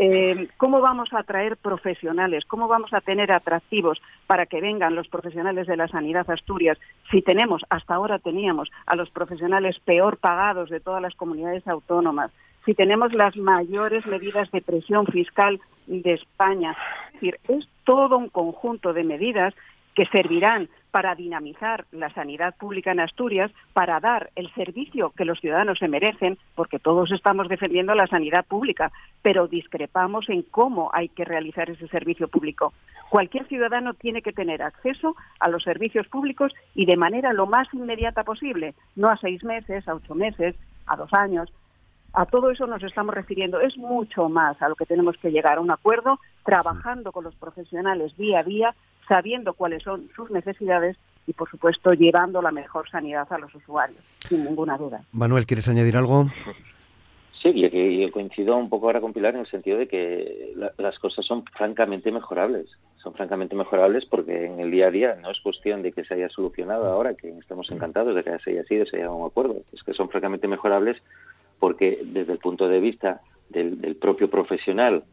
[0.02, 2.45] Eh, ¿Cómo vamos a atraer profesionales?
[2.45, 6.80] ¿Cómo vamos a tener atractivos para que vengan los profesionales de la sanidad Asturias
[7.12, 12.32] si tenemos, hasta ahora teníamos, a los profesionales peor pagados de todas las comunidades autónomas?
[12.66, 16.78] Si tenemos las mayores medidas de presión fiscal de España.
[17.08, 19.54] Es decir, es todo un conjunto de medidas
[20.00, 25.41] que servirán para dinamizar la sanidad pública en Asturias, para dar el servicio que los
[25.41, 31.10] ciudadanos se merecen, porque todos estamos defendiendo la sanidad pública, pero discrepamos en cómo hay
[31.10, 32.72] que realizar ese servicio público.
[33.10, 37.68] Cualquier ciudadano tiene que tener acceso a los servicios públicos y de manera lo más
[37.74, 40.56] inmediata posible, no a seis meses, a ocho meses,
[40.88, 41.52] a dos años.
[42.14, 43.60] A todo eso nos estamos refiriendo.
[43.60, 47.36] Es mucho más a lo que tenemos que llegar a un acuerdo, trabajando con los
[47.36, 48.76] profesionales día a día
[49.10, 50.95] sabiendo cuáles son sus necesidades
[51.28, 55.01] y, por supuesto, llevando la mejor sanidad a los usuarios, sin ninguna duda.
[55.12, 56.28] Manuel, ¿quieres añadir algo?
[57.41, 60.99] Sí, yo, yo coincido un poco ahora con Pilar en el sentido de que las
[60.99, 62.68] cosas son francamente mejorables.
[62.97, 66.16] Son francamente mejorables porque en el día a día no es cuestión de que se
[66.16, 69.55] haya solucionado ahora, que estamos encantados de que se haya sido, se haya un acuerdo.
[69.74, 71.01] Es que son francamente mejorables
[71.60, 75.03] porque desde el punto de vista del propio profesional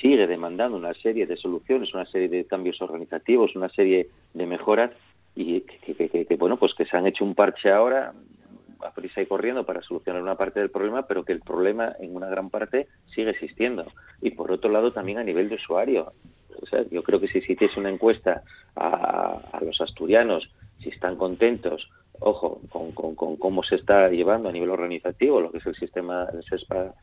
[0.00, 4.90] sigue demandando una serie de soluciones, una serie de cambios organizativos, una serie de mejoras
[5.34, 8.12] y que, bueno, pues que se han hecho un parche ahora
[8.80, 12.14] a prisa y corriendo para solucionar una parte del problema, pero que el problema en
[12.14, 13.86] una gran parte sigue existiendo.
[14.20, 16.12] Y por otro lado también a nivel de usuario.
[16.60, 18.42] O sea, yo creo que si hiciese una encuesta
[18.76, 21.88] a, a los asturianos, si están contentos,
[22.20, 25.76] ojo, con, con, con, cómo se está llevando a nivel organizativo lo que es el
[25.76, 26.94] sistema del SESPA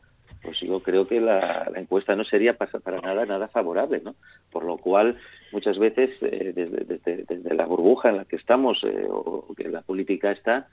[0.46, 4.14] pues yo creo que la, encuesta no sería para, nada nada favorable, ¿no?
[4.52, 5.18] Por lo cual,
[5.50, 10.30] muchas veces, eh, desde, la burbuja en la que estamos eh, o que la política
[10.30, 10.68] está,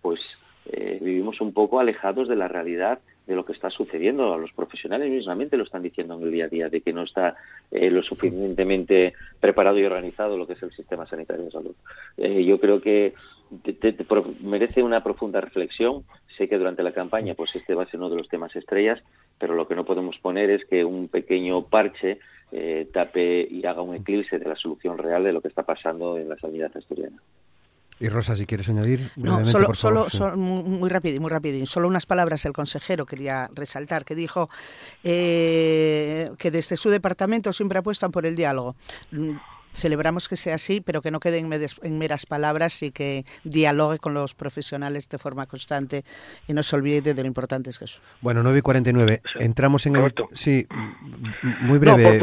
[0.00, 0.20] pues
[0.66, 4.32] eh, vivimos un poco alejados de la realidad de lo que está sucediendo.
[4.32, 7.02] A los profesionales mismamente lo están diciendo en el día a día, de que no
[7.02, 7.36] está
[7.70, 11.74] lo suficientemente preparado y organizado lo que es el sistema sanitario de salud.
[12.16, 13.14] yo creo que
[14.42, 16.04] merece una profunda reflexión.
[16.36, 19.02] Sé que durante la campaña pues este va a ser uno de los temas estrellas,
[19.38, 22.18] pero lo que no podemos poner es que un pequeño parche
[22.52, 26.18] eh, tape y haga un eclipse de la solución real de lo que está pasando
[26.18, 27.20] en la sanidad asturiana.
[27.98, 29.10] Y Rosa, si quieres añadir.
[29.16, 31.64] No, solo, solo, muy rápido, muy rápido.
[31.66, 34.50] Solo unas palabras el consejero quería resaltar, que dijo
[35.02, 38.76] eh, que desde su departamento siempre apuestan por el diálogo
[39.76, 44.14] celebramos que sea así, pero que no quede en, meras palabras y que dialogue con
[44.14, 46.02] los profesionales de forma constante
[46.48, 48.00] y no se olvide de lo importante es eso.
[48.20, 49.20] Bueno, 9 y 49.
[49.38, 50.14] Entramos en el...
[50.32, 50.66] Sí,
[51.60, 52.18] muy breve.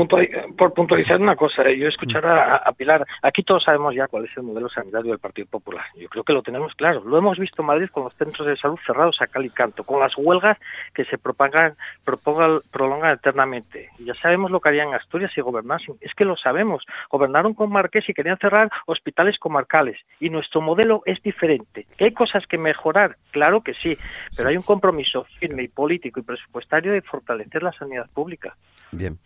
[0.58, 4.32] por, puntualizar una cosa, eh, yo escuchar a, Pilar, aquí todos sabemos ya cuál es
[4.36, 5.86] el modelo sanitario del Partido Popular.
[5.96, 7.04] Yo creo que lo tenemos claro.
[7.04, 9.84] Lo hemos visto en Madrid con los centros de salud cerrados a cal y canto,
[9.84, 10.58] con las huelgas
[10.94, 13.90] que se propagan, propongan, prolongan eternamente.
[14.00, 15.96] Ya sabemos lo que harían Asturias si gobernasen.
[16.02, 16.84] Es que lo sabemos.
[17.10, 19.98] Gobernar con Marqués y querían cerrar hospitales comarcales.
[20.22, 21.86] Y nuestro modelo es diferente.
[21.98, 23.18] ¿Que hay cosas que mejorar?
[23.32, 23.98] Claro que sí,
[24.38, 28.56] pero hay un compromiso firme y político y presupuestario de fortalecer la sanidad pública.
[28.92, 29.18] Bien.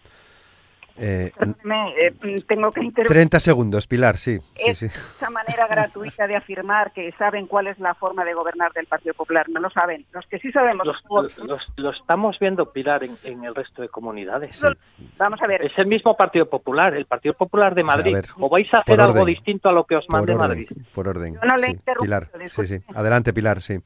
[0.99, 4.39] Eh, eh, tengo que 30 segundos, Pilar, sí.
[4.55, 9.13] Esa manera gratuita de afirmar que saben cuál es la forma de gobernar del Partido
[9.13, 9.47] Popular.
[9.49, 10.05] No lo saben.
[10.11, 10.87] Los que sí sabemos.
[11.77, 14.59] Lo estamos viendo, Pilar, en, el resto de comunidades.
[15.17, 15.63] Vamos a ver.
[15.63, 18.17] Es el mismo Partido Popular, el Partido Popular de Madrid.
[18.39, 20.69] ¿O vais a hacer algo distinto a lo que os mande Madrid?
[20.93, 21.37] Por orden.
[22.01, 22.79] Pilar, sí, sí.
[22.95, 23.79] Adelante, Pilar, sí.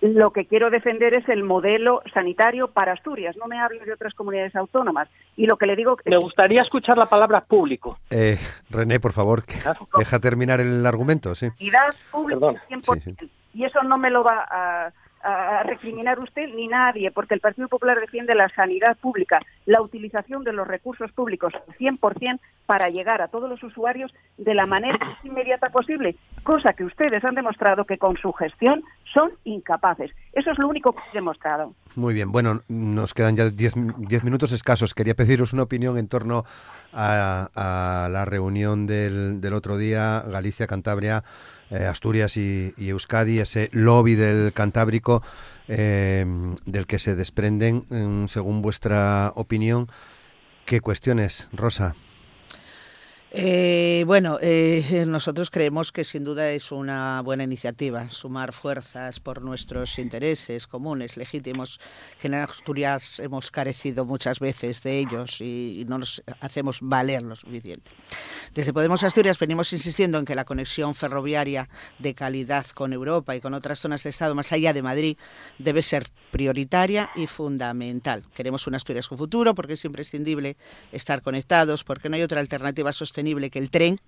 [0.00, 3.36] Lo que quiero defender es el modelo sanitario para Asturias.
[3.36, 5.08] No me hables de otras comunidades autónomas.
[5.36, 5.96] Y lo que le digo...
[6.04, 7.98] Me gustaría escuchar la palabra público.
[8.10, 8.38] Eh,
[8.70, 9.42] René, por favor,
[9.98, 11.34] deja terminar el argumento.
[11.34, 11.48] Sí.
[12.10, 14.92] Pública, 100%, Y eso no me lo va a
[15.22, 20.44] a recriminar usted ni nadie, porque el Partido Popular defiende la sanidad pública, la utilización
[20.44, 25.24] de los recursos públicos 100% para llegar a todos los usuarios de la manera más
[25.24, 30.10] inmediata posible, cosa que ustedes han demostrado que con su gestión son incapaces.
[30.32, 31.72] Eso es lo único que he demostrado.
[31.96, 34.94] Muy bien, bueno, nos quedan ya diez, minutos escasos.
[34.94, 36.44] Quería pediros una opinión en torno
[36.92, 41.24] a, la reunión del, otro día, Galicia, Cantabria,
[41.70, 45.22] eh, Asturias y, Euskadi, ese lobby del Cantábrico
[45.68, 46.24] eh,
[46.64, 49.88] del que se desprenden, mm, según vuestra opinión,
[50.64, 51.94] ¿qué cuestiones, Rosa?
[53.30, 59.42] Eh, bueno, eh, nosotros creemos que sin duda es una buena iniciativa sumar fuerzas por
[59.42, 61.78] nuestros intereses comunes, legítimos,
[62.18, 67.36] que en Asturias hemos carecido muchas veces de ellos y, no nos hacemos valer lo
[67.36, 67.90] suficiente.
[68.54, 71.68] Desde Podemos Asturias venimos insistiendo en que la conexión ferroviaria
[71.98, 75.18] de calidad con Europa y con otras zonas de Estado más allá de Madrid
[75.58, 78.24] debe ser prioritaria y fundamental.
[78.34, 80.56] Queremos una Asturias con futuro porque es imprescindible
[80.92, 83.18] estar conectados, porque no hay otra alternativa sostenible
[83.50, 84.00] que el tren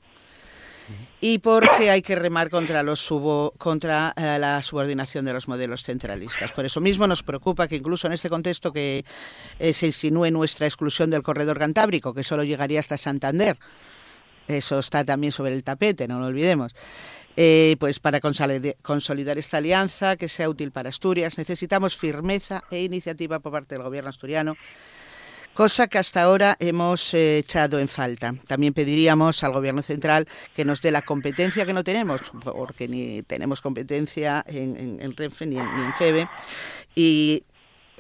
[1.21, 5.85] y porque hay que remar contra, los subo, contra eh, la subordinación de los modelos
[5.85, 6.53] centralistas.
[6.53, 9.05] Por eso mismo nos preocupa que incluso en este contexto que
[9.59, 13.59] eh, se insinúe nuestra exclusión del corredor cantábrico, que solo llegaría hasta Santander,
[14.49, 16.75] eso está también sobre el tapete, no lo olvidemos.
[17.37, 23.39] Eh, pues para consolidar esta alianza que sea útil para Asturias necesitamos firmeza e iniciativa
[23.39, 24.57] por parte del gobierno asturiano
[25.55, 28.35] cosa que hasta ahora hemos eh, echado en falta.
[28.47, 33.23] También pediríamos al Gobierno central que nos dé la competencia que no tenemos, porque ni
[33.23, 36.29] tenemos competencia en, en, Renfe ni en, ni FEBE,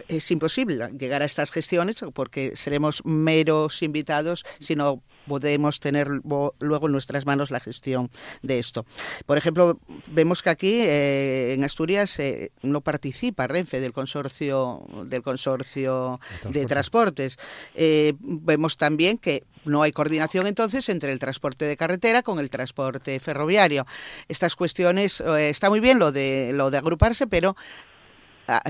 [0.09, 6.87] es imposible llegar a estas gestiones porque seremos meros invitados si no podemos tener luego
[6.87, 8.11] en nuestras manos la gestión
[8.43, 8.85] de esto.
[9.27, 9.79] Por ejemplo,
[10.09, 16.67] vemos que aquí eh, en Asturias eh, no participa Renfe del consorcio del consorcio de
[16.67, 17.39] transportes.
[17.75, 22.51] Eh, vemos también que no hay coordinación entonces entre el transporte de carretera con el
[22.51, 23.87] transporte ferroviario.
[24.27, 27.57] Estas cuestiones está muy bien lo de lo de agruparse, pero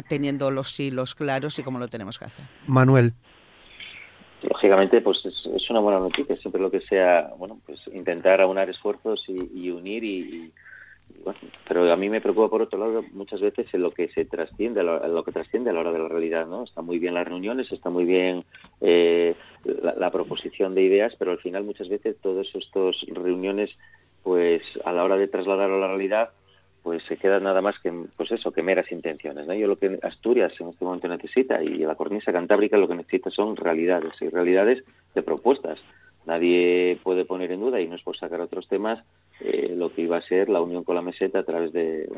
[0.08, 2.44] teniendo los hilos claros y cómo lo tenemos que hacer.
[2.66, 3.14] Manuel
[4.42, 9.24] lógicamente pues es, una buena noticia siempre lo que sea bueno pues intentar aunar esfuerzos
[9.28, 10.52] y, unir y,
[11.24, 14.24] bueno, pero a mí me preocupa por otro lado muchas veces en lo que se
[14.24, 17.14] trasciende lo, lo, que trasciende a la hora de la realidad no está muy bien
[17.14, 18.44] las reuniones está muy bien
[18.80, 19.34] eh,
[19.82, 23.76] la, proposición de ideas pero al final muchas veces todas estas reuniones
[24.22, 26.30] pues a la hora de trasladarlo a la realidad
[26.82, 29.54] pues se queda nada más que pues eso que meras intenciones ¿no?
[29.54, 33.30] yo lo que Asturias en este momento necesita y la cornisa cantábrica lo que necesita
[33.30, 34.82] son realidades y realidades
[35.14, 35.80] de propuestas
[36.26, 39.02] nadie puede poner en duda y no es por sacar otros temas
[39.40, 42.08] eh, lo que iba a ser la unión con la meseta a través de,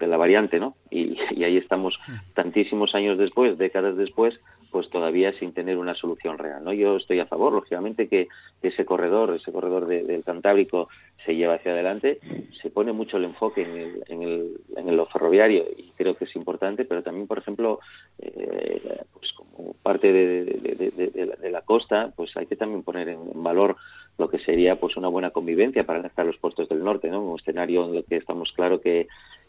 [0.00, 1.98] la variante no y, y ahí estamos
[2.34, 4.40] tantísimos años después décadas después
[4.70, 6.62] pues todavía sin tener una solución real.
[6.62, 6.72] ¿no?
[6.72, 8.28] Yo estoy a favor, lógicamente, que
[8.62, 10.88] ese corredor, ese corredor del Cantábrico
[11.24, 12.20] se lleva hacia adelante.
[12.60, 16.24] Se pone mucho el enfoque en, el, en, el, en lo ferroviario y creo que
[16.24, 17.80] es importante, pero también, por ejemplo,
[18.18, 23.76] eh, pues como parte de, de, la costa, pues hay que también poner en valor
[24.18, 27.22] lo que sería pues una buena convivencia para gastar los puertos del norte, ¿no?
[27.22, 29.06] Un escenario en el que estamos claro que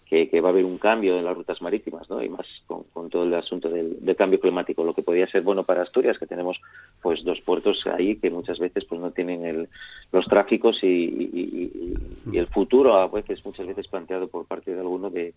[0.09, 2.23] que, va a haber un cambio en las rutas marítimas, ¿no?
[2.23, 5.83] Y más con, todo el asunto del, cambio climático, lo que podría ser bueno para
[5.83, 6.59] Asturias, que tenemos
[6.99, 9.69] pues dos puertos ahí que muchas veces pues no tienen el,
[10.11, 11.93] los tráficos y,
[12.33, 15.33] el futuro a veces muchas veces planteado por parte de alguno de,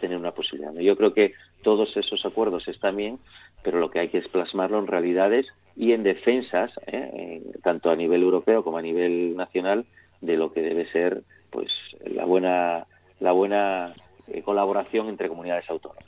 [0.00, 0.74] tener una posibilidad.
[0.74, 3.18] Yo creo que todos esos acuerdos están bien,
[3.62, 7.42] pero lo que hay que es plasmarlo en realidades y en defensas, ¿eh?
[7.62, 9.84] tanto a nivel europeo como a nivel nacional,
[10.20, 11.70] de lo que debe ser pues
[12.04, 12.86] la buena
[13.20, 13.94] la buena
[14.28, 16.04] eh, colaboración entre comunidades autónomas.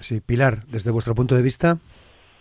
[0.00, 1.78] Sí, Pilar, desde vuestro punto de vista.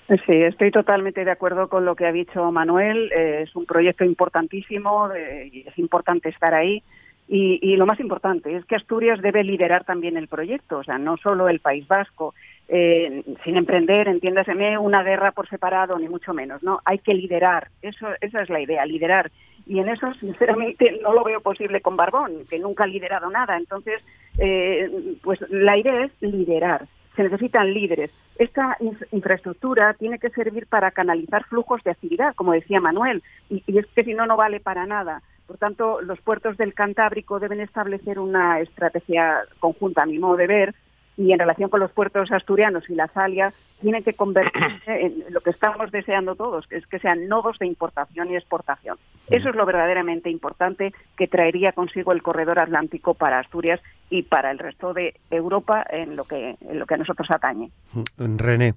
[0.07, 3.11] Sí, estoy totalmente de acuerdo con lo que ha dicho Manuel.
[3.11, 6.81] Eh, es un proyecto importantísimo eh, y es importante estar ahí.
[7.27, 10.97] Y, y, lo más importante es que Asturias debe liderar también el proyecto, o sea,
[10.97, 12.33] no solo el País Vasco,
[12.69, 16.81] eh, sin emprender, entiéndaseme, una guerra por separado, ni mucho menos, ¿no?
[16.83, 19.31] Hay que liderar, eso, esa es la idea, liderar.
[19.67, 23.57] Y en eso, sinceramente, no lo veo posible con Barbón, que nunca ha liderado nada.
[23.57, 24.01] Entonces,
[24.37, 26.87] eh, pues la idea es liderar.
[27.15, 28.11] Se necesitan líderes.
[28.37, 28.77] Esta
[29.11, 33.87] infraestructura tiene que servir para canalizar flujos de actividad, como decía Manuel, y, y es
[33.87, 35.23] que si no, no vale para nada.
[35.47, 40.47] Por tanto, los puertos del Cantábrico deben establecer una estrategia conjunta, a mi modo de
[40.47, 40.75] ver,
[41.17, 43.51] y en relación con los puertos asturianos y la salia,
[43.81, 47.65] tienen que convertirse en lo que estamos deseando todos, que es que sean nodos de
[47.65, 48.97] importación y exportación.
[49.29, 54.51] Eso es lo verdaderamente importante que traería consigo el corredor atlántico para Asturias y para
[54.51, 57.71] el resto de Europa en lo que, en lo que a nosotros atañe.
[58.17, 58.75] René.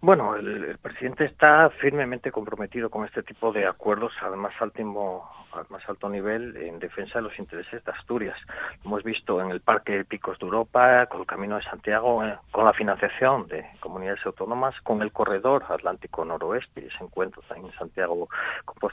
[0.00, 5.88] Bueno, el, presidente está firmemente comprometido con este tipo de acuerdos al más al más
[5.88, 8.36] alto nivel en defensa de los intereses de Asturias.
[8.84, 12.38] Lo hemos visto en el Parque Picos de Europa, con el Camino de Santiago, eh,
[12.52, 17.78] con la financiación de comunidades autónomas, con el Corredor Atlántico Noroeste, ese encuentro también en
[17.78, 18.28] Santiago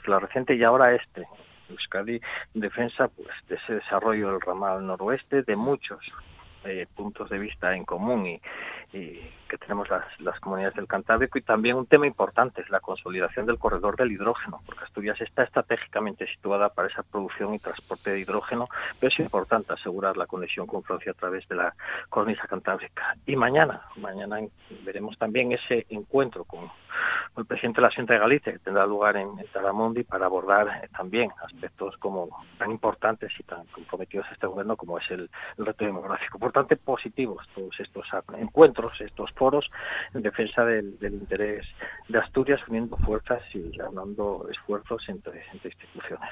[0.06, 1.26] la reciente, y ahora este,
[1.70, 2.20] Euskadi
[2.54, 6.00] en defensa pues, de ese desarrollo del ramal noroeste, de muchos
[6.64, 8.40] eh, puntos de vista en común y,
[9.48, 13.58] que tenemos las, comunidades del Cantábrico y también un tema importante es la consolidación del
[13.58, 18.66] corredor del hidrógeno, porque Asturias está estratégicamente situada para esa producción y transporte de hidrógeno,
[19.00, 21.74] pero es importante asegurar la conexión con Francia a través de la
[22.08, 23.16] cornisa cantábrica.
[23.26, 24.38] Y mañana, mañana
[24.84, 26.70] veremos también ese encuentro con
[27.36, 30.88] el presidente de la Junta de Galicia, que tendrá lugar en, Talamundi para abordar eh,
[30.96, 32.28] también aspectos como
[32.58, 36.38] tan importantes y tan comprometidos a este gobierno como es el, reto demográfico.
[36.38, 38.06] Por tanto, positivos todos estos
[38.38, 39.70] encuentros, estos foros
[40.14, 41.66] en defensa del, interés
[42.08, 46.30] de Asturias, uniendo fuerzas y ganando esfuerzos entre, instituciones.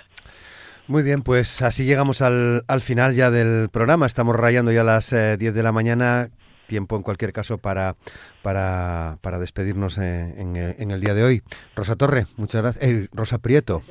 [0.86, 4.06] Muy bien, pues así llegamos al, al, final ya del programa.
[4.06, 6.28] Estamos rayando ya las 10 eh, de la mañana
[6.66, 7.96] tiempo en cualquier caso para,
[8.42, 11.42] para, para despedirnos en, en, el día de hoy.
[11.74, 12.88] Rosa Torre, muchas gracias.
[12.88, 13.82] Eh, Rosa Prieto,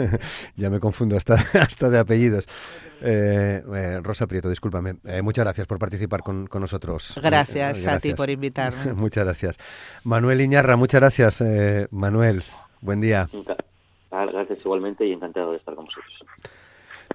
[0.56, 2.46] ya me confundo hasta, hasta de apellidos.
[3.02, 4.96] Eh, eh, Rosa Prieto, discúlpame.
[5.22, 7.18] muchas gracias por participar con, con nosotros.
[7.22, 8.92] Gracias, a ti por invitarme.
[8.94, 9.56] muchas gracias.
[10.04, 11.44] Manuel Iñarra, muchas gracias.
[11.90, 12.42] Manuel,
[12.80, 13.28] buen día.
[14.10, 16.15] Gracias igualmente y encantado de estar con vosotros.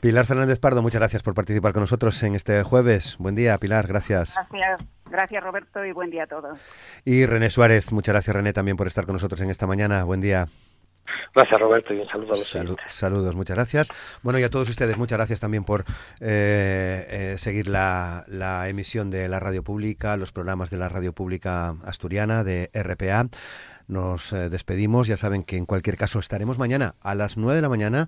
[0.01, 3.17] Pilar Fernández Pardo, muchas gracias por participar con nosotros en este jueves.
[3.19, 4.33] Buen día, Pilar, gracias.
[4.33, 6.59] Gracias, gracias Roberto y buen día a todos.
[7.05, 10.03] Y René Suárez, muchas gracias René también por estar con nosotros en esta mañana.
[10.03, 10.47] Buen día.
[11.35, 12.49] Gracias Roberto y un saludo a los
[12.89, 13.89] Saludos, muchas gracias.
[14.23, 15.81] Bueno, y a todos ustedes, muchas gracias también por
[16.19, 21.13] eh, eh, seguir la, la, emisión de la radio pública, los programas de la radio
[21.13, 23.27] pública asturiana de RPA.
[23.87, 27.61] Nos eh, despedimos, ya saben que en cualquier caso estaremos mañana a las 9 de
[27.61, 28.07] la mañana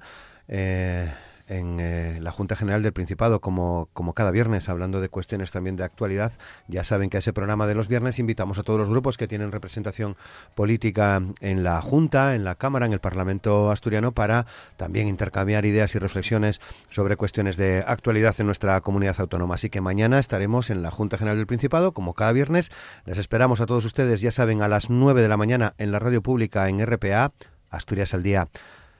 [1.48, 5.76] en eh, la Junta General del Principado, como, como cada viernes, hablando de cuestiones también
[5.76, 6.32] de actualidad.
[6.68, 9.28] Ya saben que a ese programa de los viernes invitamos a todos los grupos que
[9.28, 10.16] tienen representación
[10.56, 14.46] política en la Junta, en la Cámara, en el Parlamento asturiano, para
[14.78, 19.56] también intercambiar ideas y reflexiones sobre cuestiones de actualidad en nuestra comunidad autónoma.
[19.56, 22.72] Así que mañana estaremos en la Junta General del Principado, como cada viernes.
[23.06, 26.00] Les esperamos a todos ustedes, ya saben, a las 9 de la mañana en la
[26.00, 27.34] radio pública en RPA,
[27.70, 28.48] Asturias al Día.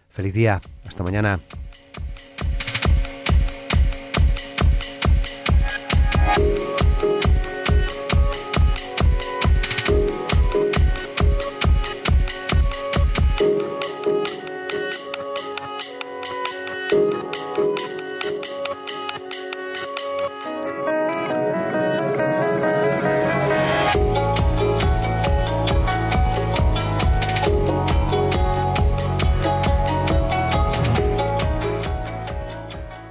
[0.10, 0.62] Feliz día.
[0.86, 1.40] Hasta mañana.